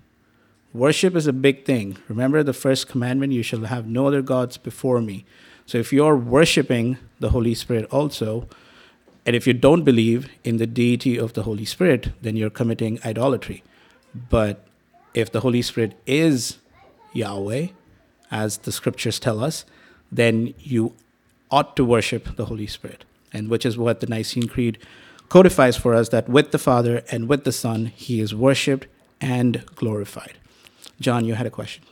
[0.74, 1.98] Worship is a big thing.
[2.10, 5.24] Remember the first commandment you shall have no other gods before me.
[5.66, 8.50] So if you're worshiping the Holy Spirit also,
[9.26, 13.00] and if you don't believe in the deity of the Holy Spirit, then you're committing
[13.06, 13.64] idolatry.
[14.14, 14.66] But
[15.14, 16.58] if the Holy Spirit is
[17.14, 17.68] Yahweh,
[18.30, 19.64] as the scriptures tell us,
[20.12, 20.96] then you
[21.50, 23.06] ought to worship the Holy Spirit.
[23.32, 24.80] And which is what the Nicene Creed
[25.32, 28.86] codifies for us that with the Father and with the Son, he is worshiped
[29.22, 30.34] and glorified.
[31.00, 31.84] John, you had a question.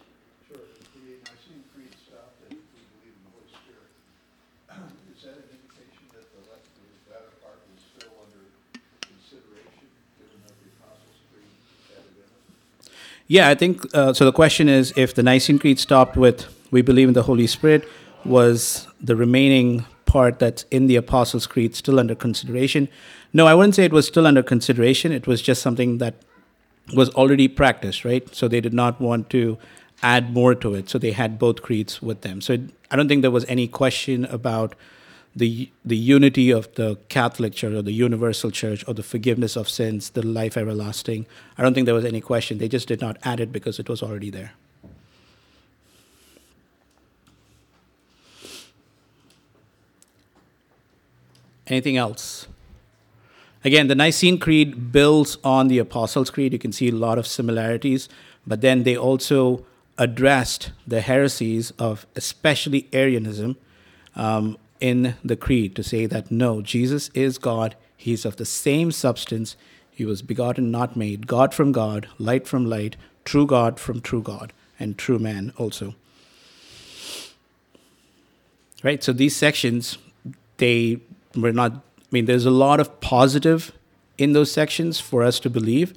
[13.28, 14.26] Yeah, I think uh, so.
[14.26, 17.88] The question is if the Nicene Creed stopped with we believe in the Holy Spirit,
[18.26, 22.90] was the remaining part that's in the Apostles' Creed still under consideration?
[23.32, 25.12] No, I wouldn't say it was still under consideration.
[25.12, 26.16] It was just something that
[26.96, 28.24] was already practiced, right?
[28.34, 29.58] So they did not want to
[30.02, 30.90] add more to it.
[30.90, 32.42] So they had both creeds with them.
[32.42, 34.76] So it, I don't think there was any question about
[35.36, 39.70] the the unity of the Catholic Church or the universal church or the forgiveness of
[39.70, 41.28] sins, the life everlasting.
[41.58, 42.58] I don't think there was any question.
[42.58, 44.54] They just did not add it because it was already there.
[51.70, 52.48] Anything else?
[53.64, 56.54] Again, the Nicene Creed builds on the Apostles' Creed.
[56.54, 58.10] You can see a lot of similarities,
[58.48, 59.66] but then they also
[59.98, 63.58] addressed the heresies of especially Arianism
[64.16, 67.76] um, in the Creed to say that no, Jesus is God.
[67.98, 69.58] He's of the same substance.
[69.92, 71.28] He was begotten, not made.
[71.28, 75.96] God from God, light from light, true God from true God, and true man also.
[78.82, 79.04] Right?
[79.04, 79.98] So these sections,
[80.56, 81.02] they
[81.36, 83.72] were not I mean, there's a lot of positive
[84.18, 85.94] in those sections for us to believe,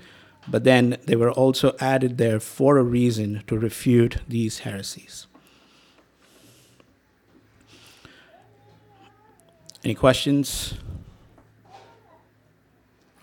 [0.47, 5.27] but then they were also added there for a reason to refute these heresies.
[9.83, 10.75] Any questions?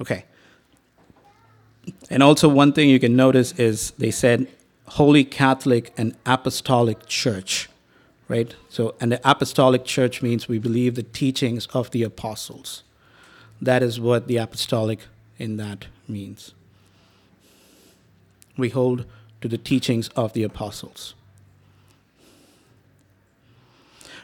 [0.02, 0.26] Okay.
[2.10, 4.48] And also, one thing you can notice is they said
[4.88, 7.70] Holy Catholic and Apostolic Church
[8.30, 8.56] right?
[8.70, 12.84] So, and the apostolic church means we believe the teachings of the apostles.
[13.62, 15.00] That is what the apostolic
[15.38, 16.54] in that means.
[18.56, 19.06] We hold
[19.42, 21.16] to the teachings of the apostles.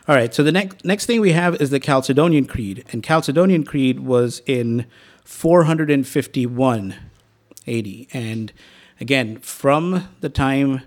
[0.08, 2.86] All right, so the next, next thing we have is the Chalcedonian Creed.
[2.92, 4.86] And Chalcedonian Creed was in
[5.24, 6.96] 451
[7.68, 7.88] AD.
[8.14, 8.54] And
[9.02, 10.82] again, from the time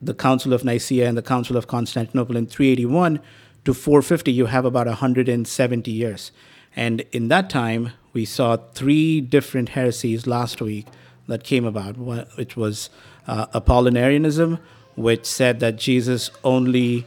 [0.00, 3.20] the Council of Nicaea and the Council of Constantinople in 381
[3.64, 6.32] to 450, you have about 170 years.
[6.76, 10.86] And in that time, we saw three different heresies last week
[11.26, 11.96] that came about,
[12.36, 12.90] which was
[13.26, 14.60] uh, Apollinarianism,
[14.96, 17.06] which said that Jesus only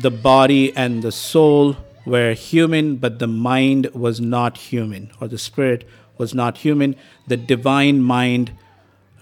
[0.00, 5.38] the body and the soul were human, but the mind was not human, or the
[5.38, 5.86] spirit
[6.18, 6.96] was not human.
[7.26, 8.52] The divine mind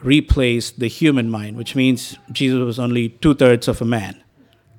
[0.03, 4.23] replaced the human mind, which means Jesus was only two thirds of a man,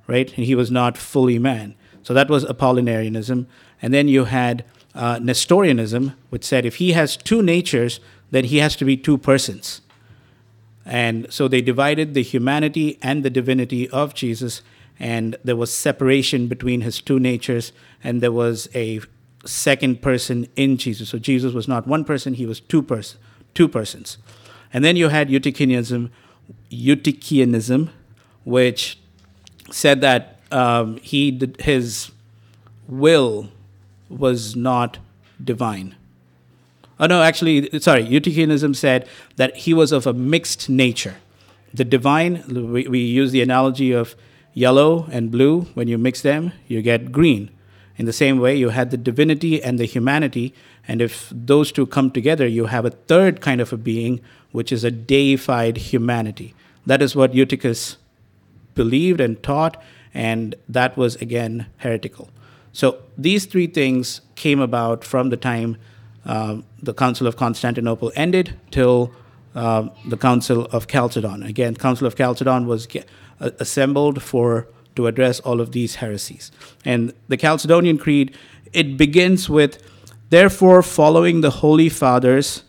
[0.07, 0.36] right?
[0.36, 1.75] And he was not fully man.
[2.03, 3.45] So that was Apollinarianism.
[3.81, 7.99] And then you had uh, Nestorianism, which said if he has two natures,
[8.31, 9.81] then he has to be two persons.
[10.86, 14.61] And so they divided the humanity and the divinity of Jesus,
[14.99, 17.72] and there was separation between his two natures,
[18.03, 19.01] and there was a
[19.45, 21.09] second person in Jesus.
[21.09, 23.17] So Jesus was not one person, he was two, pers-
[23.53, 24.17] two persons.
[24.74, 26.09] And then you had Eutychianism,
[26.72, 27.89] Eutychianism,
[28.43, 28.97] which
[29.69, 32.11] said that um, he his
[32.88, 33.49] will
[34.09, 34.97] was not
[35.43, 35.95] divine.
[36.99, 38.05] Oh no, actually, sorry.
[38.05, 39.07] Eutychianism said
[39.38, 41.15] that he was of a mixed nature.
[41.74, 44.15] The divine, we, we use the analogy of
[44.53, 45.61] yellow and blue.
[45.74, 47.49] When you mix them, you get green.
[48.02, 50.56] In the same way, you had the divinity and the humanity,
[50.88, 54.22] and if those two come together, you have a third kind of a being,
[54.52, 56.56] which is a deified humanity.
[56.88, 57.97] That is what Eutychus
[58.74, 59.80] believed and taught,
[60.16, 62.32] and that was again heretical.
[62.74, 65.78] So these three things came about from the time
[66.26, 69.12] um, the Council of Constantinople ended till
[69.54, 71.43] um, the Council of Chalcedon.
[71.43, 73.06] Again, Council of Chalcedon was ge-
[73.39, 76.51] uh, assembled for to address all of these heresies.
[76.85, 78.35] And the Chalcedonian Creed
[78.73, 79.81] it begins with,
[80.29, 82.63] therefore, following the Holy Fathers,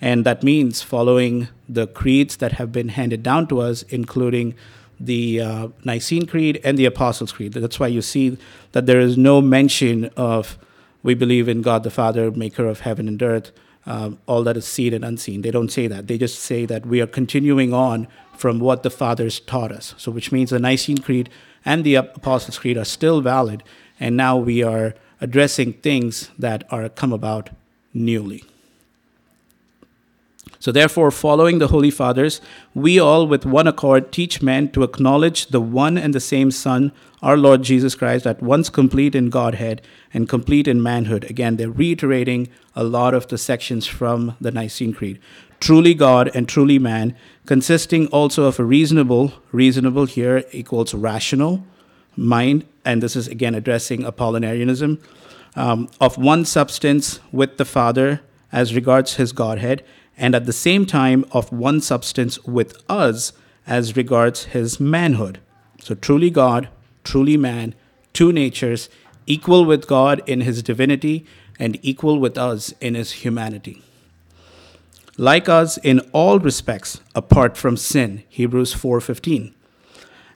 [0.00, 4.54] and that means following the creeds that have been handed down to us, including
[4.98, 7.52] the uh, Nicene Creed and the Apostles' Creed.
[7.52, 8.38] That's why you see
[8.72, 10.58] that there is no mention of
[11.02, 13.52] we believe in God the Father, maker of heaven and earth,
[13.84, 15.42] um, all that is seen and unseen.
[15.42, 16.08] They don't say that.
[16.08, 19.94] They just say that we are continuing on from what the fathers taught us.
[19.98, 21.30] So, which means the Nicene Creed
[21.64, 23.62] and the Apostles' Creed are still valid,
[23.98, 27.50] and now we are addressing things that are come about
[27.94, 28.44] newly.
[30.58, 32.40] So, therefore, following the Holy Fathers,
[32.74, 36.92] we all with one accord teach men to acknowledge the one and the same Son,
[37.22, 39.82] our Lord Jesus Christ, at once complete in Godhead
[40.14, 41.24] and complete in manhood.
[41.24, 45.20] Again, they're reiterating a lot of the sections from the Nicene Creed.
[45.60, 51.64] Truly God and truly man, consisting also of a reasonable, reasonable here equals rational
[52.16, 54.98] mind, and this is again addressing Apollinarianism,
[55.54, 58.20] um, of one substance with the Father
[58.52, 59.84] as regards his Godhead
[60.16, 63.32] and at the same time of one substance with us
[63.66, 65.40] as regards his manhood.
[65.80, 66.68] So, truly God,
[67.04, 67.74] truly man,
[68.12, 68.88] two natures,
[69.26, 71.26] equal with God in his divinity
[71.58, 73.82] and equal with us in his humanity.
[75.18, 79.54] Like us in all respects apart from sin, Hebrews 4:15.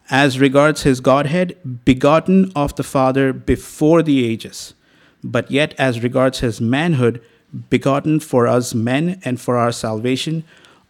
[0.08, 4.74] As regards his Godhead, begotten of the Father before the ages,
[5.22, 7.20] but yet as regards his manhood,
[7.68, 10.44] begotten for us men and for our salvation,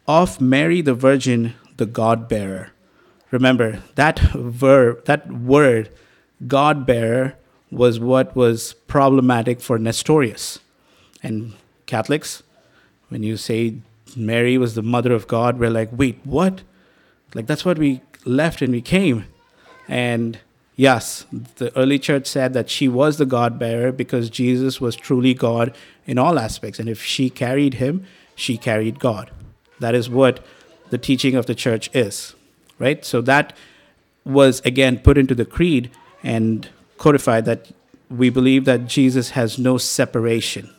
[0.06, 2.70] of Mary the Virgin, the God bearer.
[3.32, 5.88] Remember, that verb, that word,
[6.46, 7.34] God bearer,
[7.70, 10.60] was what was problematic for Nestorius.
[11.22, 11.54] And
[11.86, 12.42] Catholics,
[13.10, 13.76] when you say
[14.16, 16.62] Mary was the mother of God, we're like, wait, what?
[17.34, 19.26] Like, that's what we left and we came.
[19.86, 20.38] And
[20.76, 25.34] yes, the early church said that she was the God bearer because Jesus was truly
[25.34, 26.78] God in all aspects.
[26.78, 29.30] And if she carried him, she carried God.
[29.80, 30.44] That is what
[30.90, 32.34] the teaching of the church is,
[32.78, 33.04] right?
[33.04, 33.56] So that
[34.24, 35.90] was again put into the creed
[36.22, 37.70] and codified that
[38.10, 40.74] we believe that Jesus has no separation.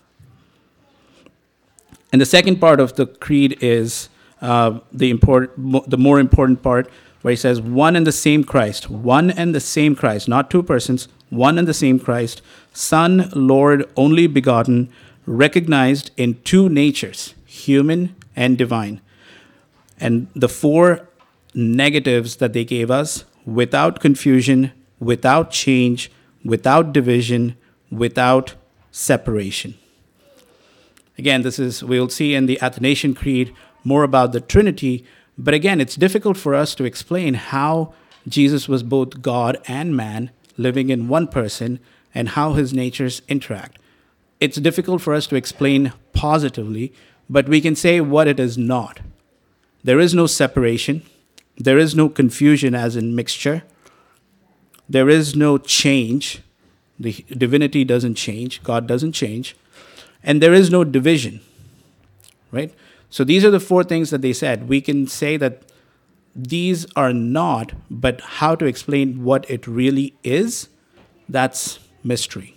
[2.12, 4.10] And the second part of the creed is
[4.42, 6.90] uh, the, import, the more important part
[7.22, 10.64] where he says, one and the same Christ, one and the same Christ, not two
[10.64, 12.42] persons, one and the same Christ,
[12.74, 14.90] Son, Lord, only begotten,
[15.26, 19.02] recognized in two natures, human and divine.
[20.00, 21.08] And the four
[21.54, 26.12] negatives that they gave us without confusion, without change,
[26.44, 27.56] without division,
[27.92, 28.56] without
[28.92, 29.76] separation.
[31.22, 33.54] Again, this is, we'll see in the Athanasian Creed
[33.84, 35.06] more about the Trinity,
[35.38, 37.94] but again, it's difficult for us to explain how
[38.28, 41.80] Jesus was both God and man living in one person
[42.16, 43.78] and how his natures interact.
[44.40, 46.92] It's difficult for us to explain positively,
[47.30, 49.02] but we can say what it is not.
[49.84, 51.04] There is no separation,
[51.56, 53.62] there is no confusion as in mixture,
[54.90, 56.42] there is no change.
[57.00, 59.56] The divinity doesn't change, God doesn't change,
[60.24, 61.42] and there is no division,
[62.52, 62.74] right?
[63.10, 64.70] So these are the four things that they said.
[64.70, 65.64] We can say that
[66.36, 70.70] these are not, but how to explain what it really is,
[71.28, 72.56] that's mystery.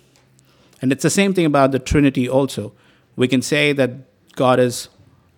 [0.81, 2.73] And it's the same thing about the Trinity also.
[3.15, 3.91] We can say that
[4.35, 4.89] God is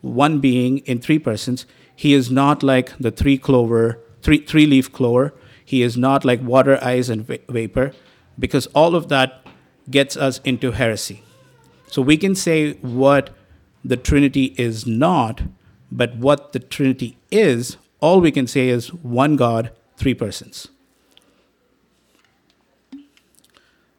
[0.01, 1.65] one being in three persons.
[1.95, 5.33] He is not like the three clover, three, three leaf clover.
[5.63, 7.93] He is not like water, ice, and vapor,
[8.37, 9.45] because all of that
[9.89, 11.23] gets us into heresy.
[11.87, 13.35] So we can say what
[13.83, 15.41] the Trinity is not,
[15.91, 20.67] but what the Trinity is, all we can say is one God, three persons.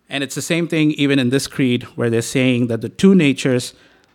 [0.08, 3.14] And it's the same thing even in this creed, where they're saying that the two
[3.14, 3.74] natures,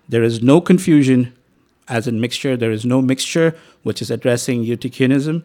[0.10, 1.34] there is no confusion,
[1.88, 5.44] as in mixture, there is no mixture, which is addressing Eutychianism.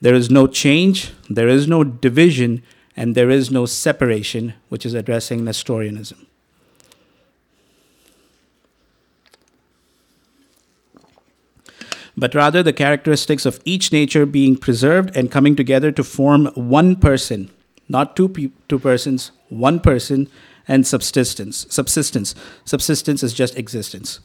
[0.00, 2.62] There is no change, there is no division,
[2.96, 6.27] and there is no separation, which is addressing Nestorianism.
[12.18, 16.96] But rather the characteristics of each nature being preserved and coming together to form one
[16.96, 17.50] person,
[17.88, 20.28] not two, pe- two persons, one person,
[20.66, 21.66] and subsistence.
[21.70, 22.34] Subsistence.
[22.64, 24.20] Subsistence is just existence.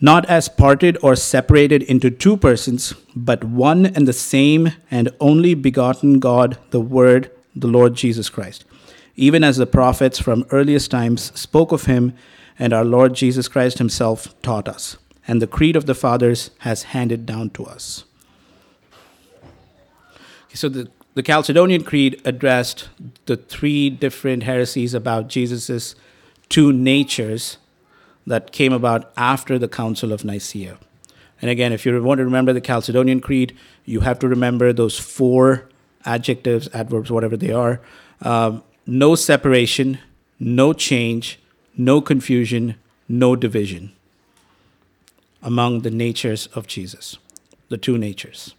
[0.00, 5.54] Not as parted or separated into two persons, but one and the same and only
[5.54, 8.64] begotten God, the Word, the Lord Jesus Christ.
[9.16, 12.12] even as the prophets from earliest times spoke of him,
[12.58, 14.96] and our Lord Jesus Christ himself taught us,
[15.26, 18.04] and the creed of the fathers has handed down to us.
[20.54, 22.88] So the, the Chalcedonian Creed addressed
[23.26, 25.94] the three different heresies about Jesus'
[26.48, 27.58] two natures
[28.26, 30.78] that came about after the Council of Nicaea.
[31.42, 33.54] And again, if you want to remember the Chalcedonian Creed,
[33.84, 35.68] you have to remember those four
[36.04, 37.80] adjectives, adverbs, whatever they are.
[38.22, 39.98] Um, no separation,
[40.38, 41.38] no change,
[41.76, 42.76] no confusion,
[43.08, 43.95] no division
[45.46, 47.18] among the natures of Jesus,
[47.68, 48.56] the two natures.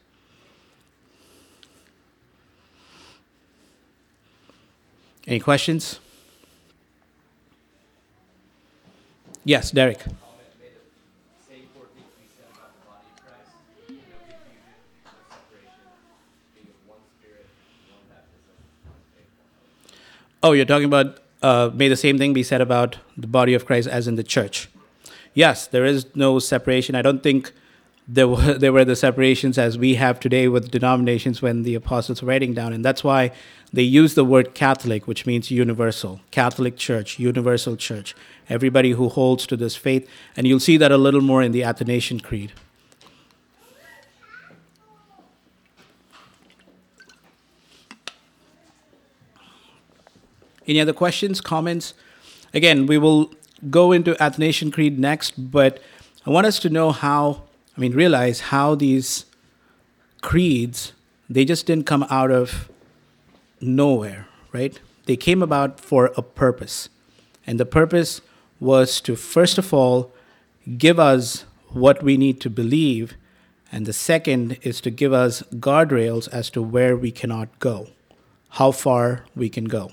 [5.27, 5.99] Any questions?
[9.43, 9.99] Yes, Derek.
[20.41, 23.65] Oh, you're talking about uh, may the same thing be said about the body of
[23.65, 24.69] Christ as in the church.
[25.37, 26.95] Yes, there is no separation.
[26.95, 27.53] I don't think
[28.07, 32.23] there were there were the separations as we have today with denominations when the apostles
[32.23, 33.31] were writing down, and that's why
[33.71, 36.21] they use the word Catholic, which means universal.
[36.31, 38.15] Catholic Church, universal church.
[38.49, 41.63] Everybody who holds to this faith, and you'll see that a little more in the
[41.63, 42.51] Athanasian Creed.
[50.67, 51.93] Any other questions, comments?
[52.55, 53.31] Again, we will
[53.69, 55.79] go into Athanasian Creed next, but
[56.25, 57.43] I want us to know how,
[57.75, 59.25] I mean, realize how these
[60.21, 60.93] creeds,
[61.29, 62.69] they just didn't come out of
[63.61, 64.79] nowhere, right?
[65.05, 66.89] They came about for a purpose.
[67.45, 68.21] And the purpose
[68.59, 70.11] was to, first of all,
[70.77, 73.15] give us what we need to believe.
[73.71, 77.87] And the second is to give us guardrails as to where we cannot go,
[78.49, 79.91] how far we can go.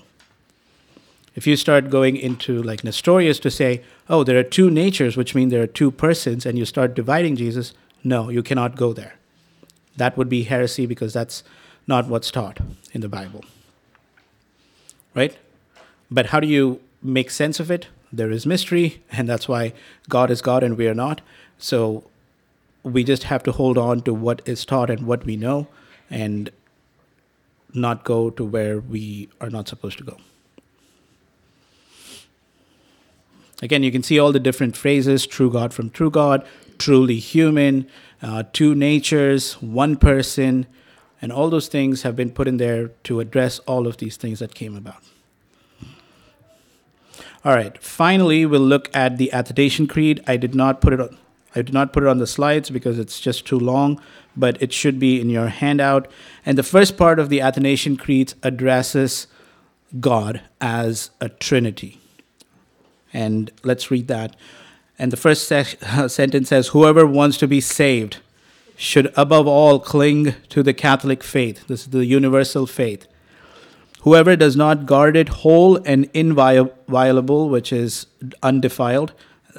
[1.35, 5.35] If you start going into like Nestorius to say, oh, there are two natures, which
[5.35, 7.73] mean there are two persons, and you start dividing Jesus,
[8.03, 9.15] no, you cannot go there.
[9.97, 11.43] That would be heresy because that's
[11.87, 12.59] not what's taught
[12.93, 13.43] in the Bible.
[15.13, 15.37] Right?
[16.09, 17.87] But how do you make sense of it?
[18.13, 19.73] There is mystery, and that's why
[20.07, 21.19] God is God and we are not.
[21.57, 22.05] So
[22.83, 25.67] we just have to hold on to what is taught and what we know
[26.09, 26.49] and
[27.73, 30.17] not go to where we are not supposed to go.
[33.61, 36.45] Again, you can see all the different phrases true God from true God,
[36.77, 37.87] truly human,
[38.21, 40.67] uh, two natures, one person,
[41.21, 44.39] and all those things have been put in there to address all of these things
[44.39, 45.01] that came about.
[47.43, 50.23] All right, finally, we'll look at the Athanasian Creed.
[50.27, 51.17] I did not put it on.
[51.55, 54.01] I did not put it on the slides because it's just too long,
[54.35, 56.11] but it should be in your handout.
[56.45, 59.27] And the first part of the Athanasian Creed addresses
[59.99, 62.01] God as a Trinity.
[63.15, 64.35] And let's read that.
[64.99, 68.17] And the first se- sentence says, Whoever wants to be saved
[68.75, 71.65] should above all cling to the Catholic faith.
[71.67, 73.07] This is the universal faith.
[74.01, 78.05] Whoever does not guard it whole and inviolable, which is
[78.43, 79.13] undefiled,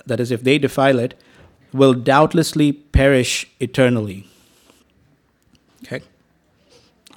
[0.04, 1.14] that is, if they defile it,
[1.72, 4.28] will doubtlessly perish eternally.
[5.82, 6.04] Okay?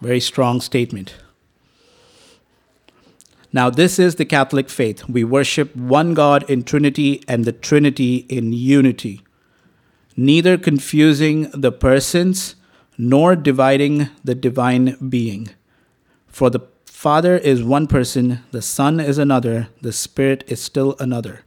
[0.01, 1.15] Very strong statement.
[3.51, 5.09] Now, this is the Catholic faith.
[5.09, 9.21] We worship one God in Trinity and the Trinity in unity,
[10.15, 12.55] neither confusing the persons
[12.97, 15.49] nor dividing the divine being.
[16.27, 21.43] For the Father is one person, the Son is another, the Spirit is still another.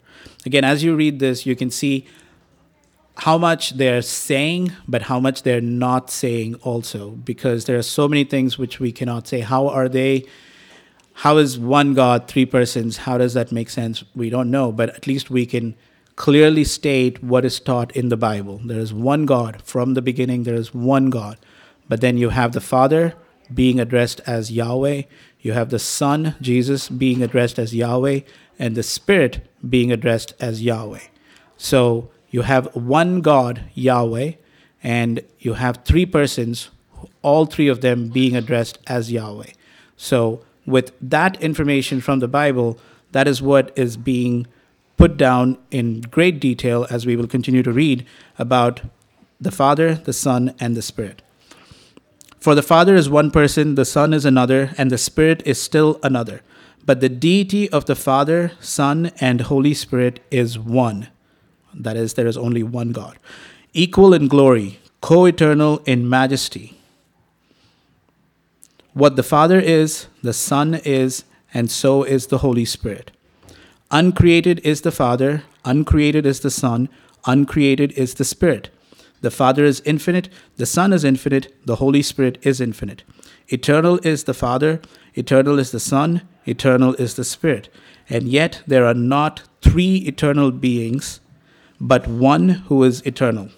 [0.47, 2.07] Again, as you read this, you can see
[3.19, 8.09] how much they're saying, but how much they're not saying also, because there are so
[8.09, 9.41] many things which we cannot say.
[9.41, 10.25] How are they?
[11.15, 12.99] How is one God, three persons?
[12.99, 14.03] How does that make sense?
[14.15, 15.75] We don't know, but at least we can
[16.17, 18.61] clearly state what is taught in the Bible.
[18.65, 19.63] There is one God.
[19.63, 21.39] From the beginning, there is one God.
[21.89, 23.15] But then you have the Father
[23.53, 25.03] being addressed as Yahweh,
[25.41, 28.21] you have the Son, Jesus, being addressed as Yahweh,
[28.59, 31.01] and the Spirit being addressed as Yahweh.
[31.57, 34.33] So you have one God, Yahweh,
[34.83, 36.71] and you have three persons,
[37.23, 39.51] all three of them being addressed as Yahweh.
[39.97, 42.79] So with that information from the Bible,
[43.13, 44.47] that is what is being
[44.97, 48.07] put down in great detail as we will continue to read
[48.39, 48.83] about
[49.41, 51.23] the Father, the Son, and the Spirit.
[52.39, 55.99] For the Father is one person, the Son is another, and the Spirit is still
[56.03, 56.43] another.
[56.85, 61.09] But the deity of the Father, Son, and Holy Spirit is one.
[61.75, 63.19] That is, there is only one God.
[63.73, 66.82] Equal in glory, co eternal in majesty
[68.95, 71.24] what the Father is, the Son is,
[71.55, 73.11] and so is the Holy Spirit.
[73.90, 76.88] Uncreated is the Father, uncreated is the Son,
[77.26, 78.70] uncreated is the Spirit.
[79.20, 83.05] The Father is infinite, the Son is infinite, the Holy Spirit is infinite.
[83.49, 84.80] Eternal is the Father,
[85.14, 87.68] eternal is the Son, eternal is the Spirit.
[88.09, 91.20] And yet there are not three eternal beings,
[91.80, 93.51] but one who is eternal.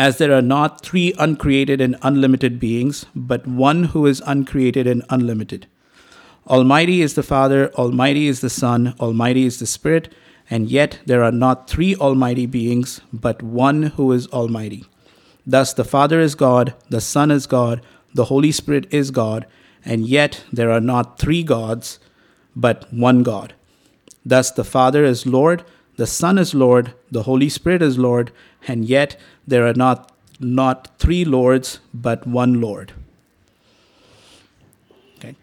[0.00, 5.02] As there are not three uncreated and unlimited beings, but one who is uncreated and
[5.10, 5.66] unlimited.
[6.46, 10.10] Almighty is the Father, Almighty is the Son, Almighty is the Spirit,
[10.48, 14.86] and yet there are not three Almighty beings, but one who is Almighty.
[15.46, 17.82] Thus the Father is God, the Son is God,
[18.14, 19.44] the Holy Spirit is God,
[19.84, 21.98] and yet there are not three gods,
[22.56, 23.52] but one God.
[24.24, 25.62] Thus the Father is Lord,
[25.96, 28.32] the Son is Lord, the Holy Spirit is Lord,
[28.66, 29.20] and yet
[29.50, 32.92] there are not, not three Lords, but one Lord.
[35.18, 35.34] Okay.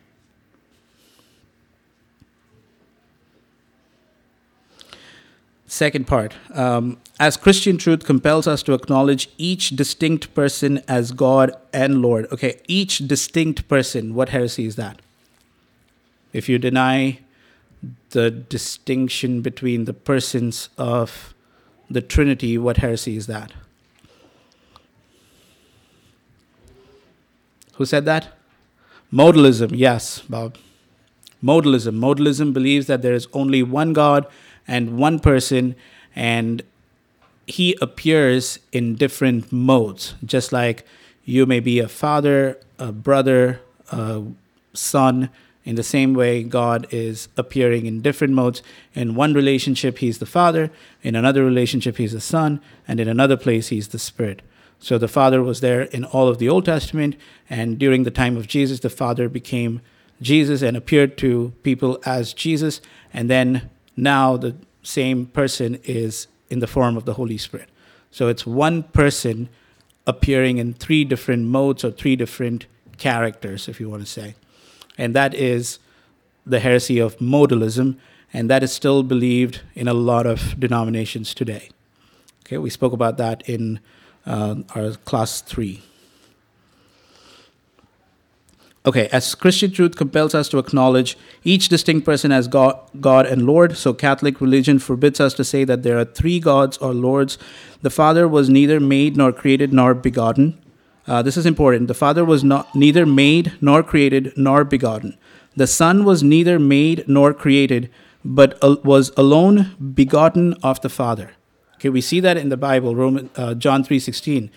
[5.68, 6.36] Second part.
[6.54, 12.28] Um, as Christian truth compels us to acknowledge each distinct person as God and Lord.
[12.32, 14.16] Okay, each distinct person.
[14.16, 15.02] What heresy is that?
[16.32, 17.20] If you deny
[18.12, 21.34] the distinction between the persons of
[21.90, 23.52] the Trinity, what heresy is that?
[27.78, 28.34] Who said that?
[29.14, 30.58] Modalism, yes, Bob.
[31.44, 32.00] Modalism.
[32.00, 34.26] Modalism believes that there is only one God
[34.68, 35.76] and one person,
[36.16, 36.64] and
[37.46, 40.86] he appears in different modes, just like
[41.24, 43.62] you may be a father, a brother,
[43.92, 44.24] a
[44.74, 45.30] son.
[45.64, 48.64] In the same way, God is appearing in different modes.
[48.96, 50.72] In one relationship, He's the Father.
[51.04, 52.62] In another relationship, He's the Son.
[52.88, 54.42] And in another place, He's the Spirit.
[54.80, 57.16] So the Father was there in all of the Old Testament.
[57.50, 59.82] And during the time of Jesus, the Father became
[60.22, 62.82] Jesus and appeared to people as Jesus.
[63.14, 67.70] And then now the same person is in the form of the Holy Spirit.
[68.12, 69.50] So it's one person
[70.06, 72.66] appearing in three different modes or three different
[72.98, 74.36] characters, if you want to say.
[74.98, 75.80] And that is
[76.46, 77.98] the heresy of modalism,
[78.34, 81.70] and that is still believed in a lot of denominations today.
[82.46, 83.80] Okay, we spoke about that in
[84.28, 85.82] uh, our class three.
[88.86, 93.46] Okay, as Christian truth compels us to acknowledge each distinct person as God, God and
[93.46, 97.38] Lord, so Catholic religion forbids us to say that there are three gods or lords.
[97.82, 100.58] The Father was neither made nor created nor begotten.
[101.06, 101.90] Uh, this is important.
[101.90, 105.18] The Father was not neither made nor created nor begotten.
[105.58, 107.90] The Son was neither made nor created,
[108.24, 111.32] but uh, was alone begotten of the Father.
[111.78, 114.52] Okay, we see that in the Bible, Roman, uh, John three sixteen.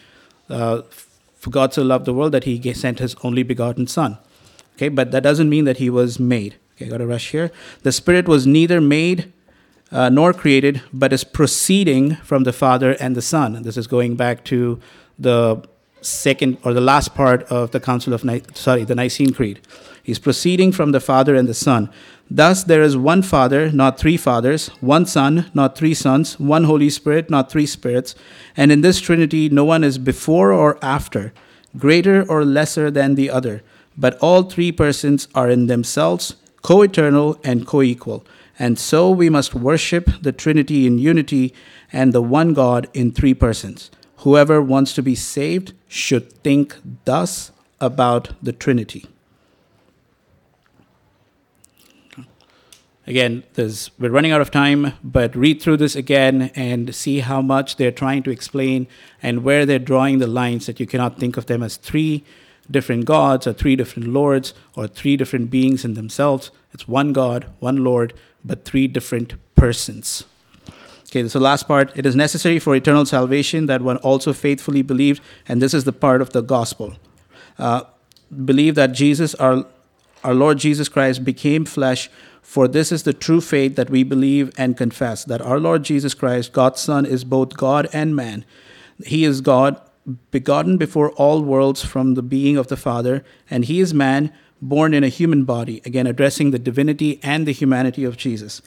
[0.49, 0.83] Uh,
[1.37, 4.19] for God so loved the world that he sent his only begotten Son.
[4.77, 6.57] Okay, but that doesn't mean that he was made.
[6.75, 7.51] Okay, got to rush here.
[7.83, 9.33] The Spirit was neither made
[9.93, 13.57] uh, nor created, but is proceeding from the Father and the Son.
[13.57, 14.81] And this is going back to
[15.19, 15.63] the
[16.01, 19.61] second or the last part of the Council of Ni- sorry, the Nicene Creed.
[20.03, 21.91] He's proceeding from the Father and the Son.
[22.31, 26.89] Thus, there is one Father, not three fathers, one Son, not three sons, one Holy
[26.89, 28.15] Spirit, not three spirits.
[28.57, 31.33] And in this Trinity, no one is before or after,
[31.77, 33.63] greater or lesser than the other,
[33.97, 38.25] but all three persons are in themselves co eternal and co equal.
[38.59, 41.55] And so we must worship the Trinity in unity
[41.93, 43.91] and the one God in three persons.
[44.19, 46.77] Whoever wants to be saved should think
[47.07, 49.07] thus about the Trinity.
[53.11, 53.43] Again,
[53.99, 57.91] we're running out of time, but read through this again and see how much they're
[57.91, 58.87] trying to explain
[59.21, 62.23] and where they're drawing the lines that you cannot think of them as three
[62.71, 66.53] different gods or three different lords or three different beings in themselves.
[66.73, 70.23] It's one God, one Lord, but three different persons.
[71.09, 71.91] Okay, so last part.
[71.97, 75.93] It is necessary for eternal salvation that one also faithfully believed, and this is the
[75.93, 76.95] part of the gospel.
[77.59, 77.83] Uh,
[78.45, 79.67] believe that Jesus, our,
[80.23, 82.09] our Lord Jesus Christ, became flesh
[82.43, 86.15] for this is the true faith that we believe and confess that our Lord Jesus
[86.15, 88.45] Christ, God's Son, is both God and man.
[89.05, 89.81] He is God,
[90.31, 94.93] begotten before all worlds from the being of the Father, and he is man, born
[94.93, 98.63] in a human body, again addressing the divinity and the humanity of Jesus.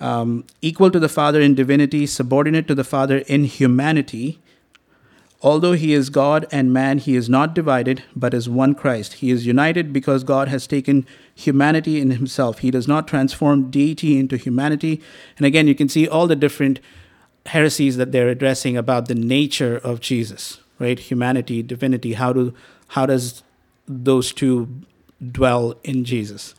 [0.00, 4.40] Um, equal to the Father in divinity, subordinate to the Father in humanity,
[5.42, 9.14] Although he is God and man, he is not divided, but is one Christ.
[9.14, 12.58] He is united because God has taken humanity in himself.
[12.58, 15.00] He does not transform deity into humanity.
[15.38, 16.80] And again, you can see all the different
[17.46, 20.98] heresies that they're addressing about the nature of Jesus, right?
[20.98, 22.12] Humanity, divinity.
[22.14, 22.54] How do
[22.88, 23.42] how does
[23.86, 24.68] those two
[25.30, 26.54] dwell in Jesus?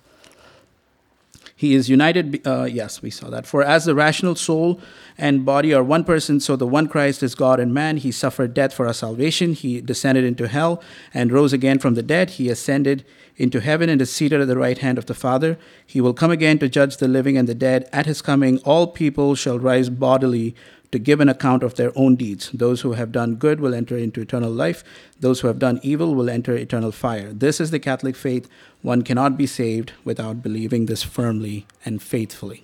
[1.62, 3.46] He is united, uh, yes, we saw that.
[3.46, 4.82] For as the rational soul
[5.16, 7.98] and body are one person, so the one Christ is God and man.
[7.98, 9.54] He suffered death for our salvation.
[9.54, 10.82] He descended into hell
[11.14, 12.32] and rose again from the dead.
[12.32, 13.06] He ascended
[13.38, 15.60] into heaven and is seated at the right hand of the Father.
[15.86, 17.88] He will come again to judge the living and the dead.
[17.94, 20.56] At his coming, all people shall rise bodily
[20.92, 22.50] to give an account of their own deeds.
[22.52, 24.84] Those who have done good will enter into eternal life.
[25.20, 27.32] Those who have done evil will enter eternal fire.
[27.32, 28.50] This is the Catholic faith.
[28.82, 32.64] One cannot be saved without believing this firmly and faithfully.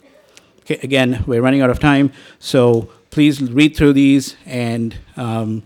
[0.62, 5.64] Okay, again, we're running out of time, so please read through these and um,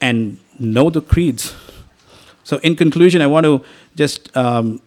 [0.00, 1.54] and know the creeds.
[2.44, 3.64] So, in conclusion, I want to
[3.96, 4.80] just um,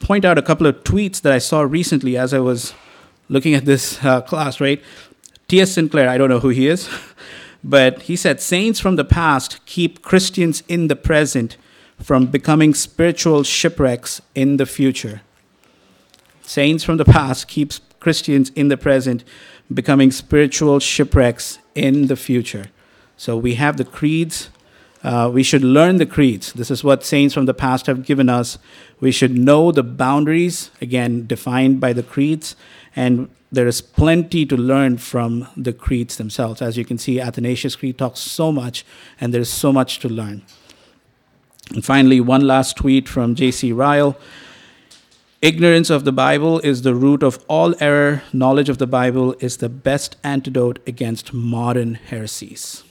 [0.00, 2.74] point out a couple of tweets that I saw recently as I was
[3.28, 4.60] looking at this uh, class.
[4.60, 4.82] Right,
[5.48, 5.72] T.S.
[5.72, 6.88] Sinclair, I don't know who he is,
[7.64, 11.56] but he said saints from the past keep Christians in the present
[12.04, 15.22] from becoming spiritual shipwrecks in the future.
[16.42, 19.24] Saints from the past keeps Christians in the present
[19.72, 22.66] becoming spiritual shipwrecks in the future.
[23.16, 24.50] So we have the creeds.
[25.02, 26.52] Uh, we should learn the creeds.
[26.52, 28.58] This is what saints from the past have given us.
[29.00, 32.54] We should know the boundaries, again, defined by the creeds,
[32.94, 36.60] and there is plenty to learn from the creeds themselves.
[36.60, 38.84] As you can see, Athanasius Creed talks so much,
[39.18, 40.42] and there's so much to learn.
[41.72, 43.72] And finally, one last tweet from J.C.
[43.72, 44.16] Ryle.
[45.40, 48.22] Ignorance of the Bible is the root of all error.
[48.32, 52.82] Knowledge of the Bible is the best antidote against modern heresies.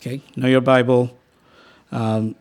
[0.00, 1.16] Okay, know your Bible.
[1.92, 2.34] Um,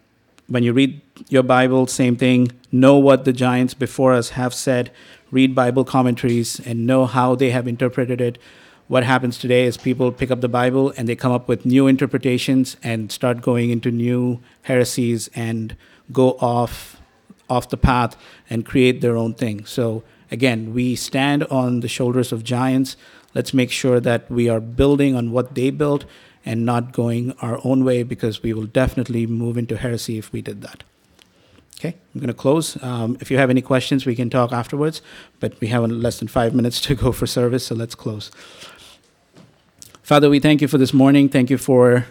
[0.48, 2.52] when you read your Bible, same thing.
[2.72, 4.92] Know what the giants before us have said.
[5.32, 8.38] Read Bible commentaries and know how they have interpreted it.
[8.88, 11.88] What happens today is people pick up the Bible and they come up with new
[11.88, 15.76] interpretations and start going into new heresies and
[16.12, 17.02] go off
[17.50, 18.16] off the path
[18.50, 19.66] and create their own thing.
[19.66, 22.96] So again, we stand on the shoulders of giants.
[23.34, 26.06] Let's make sure that we are building on what they built
[26.46, 30.42] and not going our own way because we will definitely move into heresy if we
[30.42, 30.84] did that.
[31.80, 32.82] Okay, I'm going to close.
[32.82, 35.02] Um, if you have any questions, we can talk afterwards,
[35.40, 38.32] but we have less than five minutes to go for service, so let's close.
[40.08, 41.28] Father, we thank you for this morning.
[41.28, 42.06] Thank you for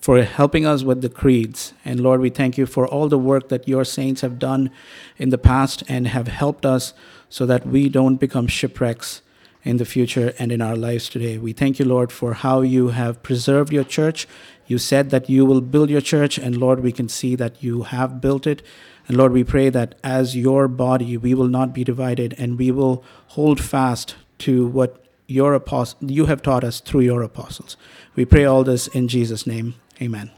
[0.00, 1.72] for helping us with the creeds.
[1.84, 4.72] And Lord, we thank you for all the work that your saints have done
[5.16, 6.94] in the past and have helped us
[7.28, 9.22] so that we don't become shipwrecks
[9.62, 11.38] in the future and in our lives today.
[11.38, 14.26] We thank you, Lord, for how you have preserved your church.
[14.66, 17.84] You said that you will build your church, and Lord, we can see that you
[17.84, 18.60] have built it.
[19.06, 22.72] And Lord, we pray that as your body, we will not be divided and we
[22.72, 27.76] will hold fast to what your apost- you have taught us through your apostles.
[28.16, 29.74] We pray all this in Jesus' name.
[30.02, 30.30] Amen.